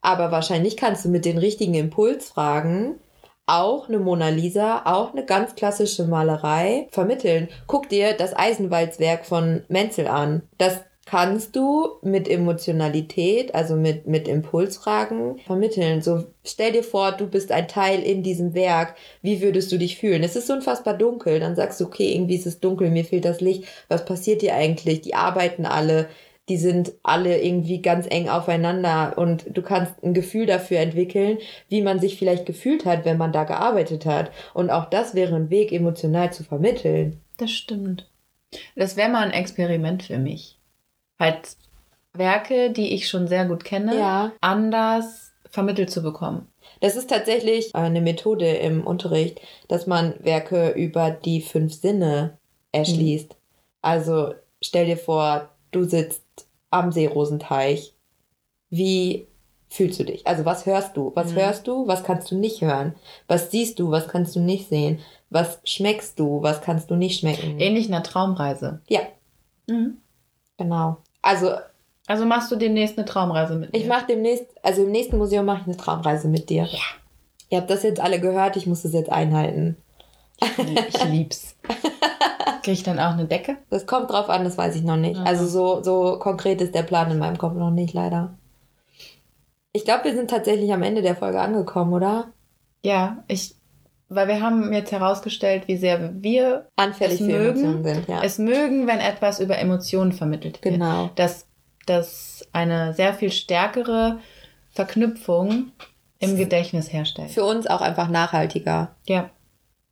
[0.02, 3.00] aber wahrscheinlich kannst du mit den richtigen Impulsfragen
[3.46, 7.48] auch eine Mona Lisa, auch eine ganz klassische Malerei vermitteln.
[7.66, 10.42] Guck dir das Eisenwalzwerk von Menzel an.
[10.58, 10.78] Das
[11.08, 16.02] kannst du mit Emotionalität, also mit, mit Impulsfragen vermitteln.
[16.02, 18.94] So stell dir vor, du bist ein Teil in diesem Werk.
[19.22, 20.22] Wie würdest du dich fühlen?
[20.22, 21.40] Es ist unfassbar dunkel.
[21.40, 23.64] Dann sagst du, okay, irgendwie ist es dunkel, mir fehlt das Licht.
[23.88, 25.00] Was passiert hier eigentlich?
[25.00, 26.08] Die arbeiten alle.
[26.50, 31.38] Die sind alle irgendwie ganz eng aufeinander und du kannst ein Gefühl dafür entwickeln,
[31.68, 34.30] wie man sich vielleicht gefühlt hat, wenn man da gearbeitet hat.
[34.52, 37.20] Und auch das wäre ein Weg, emotional zu vermitteln.
[37.38, 38.10] Das stimmt.
[38.76, 40.57] Das wäre mal ein Experiment für mich.
[41.18, 41.56] Halt
[42.12, 44.32] Werke, die ich schon sehr gut kenne, Ja.
[44.40, 46.48] anders vermittelt zu bekommen.
[46.80, 52.38] Das ist tatsächlich eine Methode im Unterricht, dass man Werke über die fünf Sinne
[52.72, 53.34] erschließt.
[53.82, 56.22] Also stell dir vor, du sitzt
[56.70, 57.94] am Seerosenteich.
[58.70, 59.26] Wie
[59.70, 60.26] fühlst du dich?
[60.26, 61.12] Also was hörst du?
[61.14, 61.36] Was Mhm.
[61.36, 61.86] hörst du?
[61.88, 62.94] Was kannst du nicht hören?
[63.26, 63.90] Was siehst du?
[63.90, 64.98] Was kannst du nicht sehen?
[65.30, 66.42] Was schmeckst du?
[66.42, 67.58] Was kannst du nicht schmecken?
[67.58, 68.80] Ähnlich einer Traumreise.
[68.88, 69.00] Ja,
[69.66, 69.98] Mhm.
[70.58, 70.98] genau.
[71.28, 71.52] Also
[72.06, 73.78] Also machst du demnächst eine Traumreise mit mir?
[73.78, 76.64] ich mache demnächst, also im nächsten Museum mache ich eine Traumreise mit dir.
[76.64, 76.78] Ja.
[77.50, 79.76] Ihr habt das jetzt alle gehört, ich muss das jetzt einhalten.
[80.40, 81.56] Ich lieb's.
[82.62, 83.56] Krieg ich dann auch eine Decke?
[83.70, 85.18] Das kommt drauf an, das weiß ich noch nicht.
[85.18, 85.26] Mhm.
[85.26, 88.34] Also so, so konkret ist der Plan in meinem Kopf noch nicht, leider.
[89.72, 92.28] Ich glaube, wir sind tatsächlich am Ende der Folge angekommen, oder?
[92.82, 93.54] Ja, ich,
[94.08, 98.22] weil wir haben jetzt herausgestellt, wie sehr wir Anfällig Es mögen, sind, ja.
[98.22, 100.74] es mögen, wenn etwas über Emotionen vermittelt wird.
[100.74, 101.10] genau.
[101.14, 101.46] Dass,
[101.86, 104.18] dass eine sehr viel stärkere
[104.70, 105.72] Verknüpfung
[106.20, 107.30] im Gedächtnis herstellt.
[107.30, 108.94] Für uns auch einfach nachhaltiger.
[109.06, 109.30] Ja.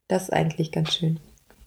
[0.09, 1.21] Das ist eigentlich ganz schön.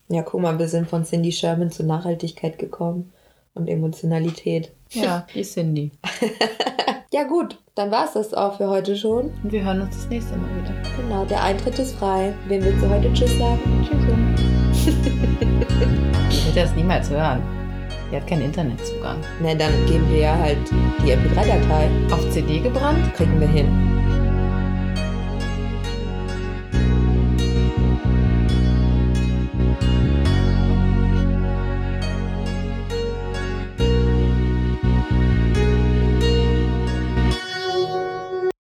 [0.07, 3.13] Ja, guck mal, wir sind von Cindy Sherman zu Nachhaltigkeit gekommen
[3.53, 4.71] und Emotionalität.
[4.89, 5.91] Ja, die Cindy.
[7.11, 9.31] Ja, gut, dann war es das auch für heute schon.
[9.43, 10.75] Und wir hören uns das nächste Mal wieder.
[10.95, 12.35] Genau, der Eintritt ist frei.
[12.47, 13.59] Wem willst du heute Tschüss sagen?
[13.83, 14.95] Tschüss.
[16.29, 17.41] Ich würde das niemals hören.
[18.11, 19.17] Die hat keinen Internetzugang.
[19.41, 20.57] Na, dann geben wir ja halt
[21.03, 21.89] die MP3-Datei.
[22.11, 23.13] Auf CD gebrannt?
[23.15, 23.67] Kriegen wir hin.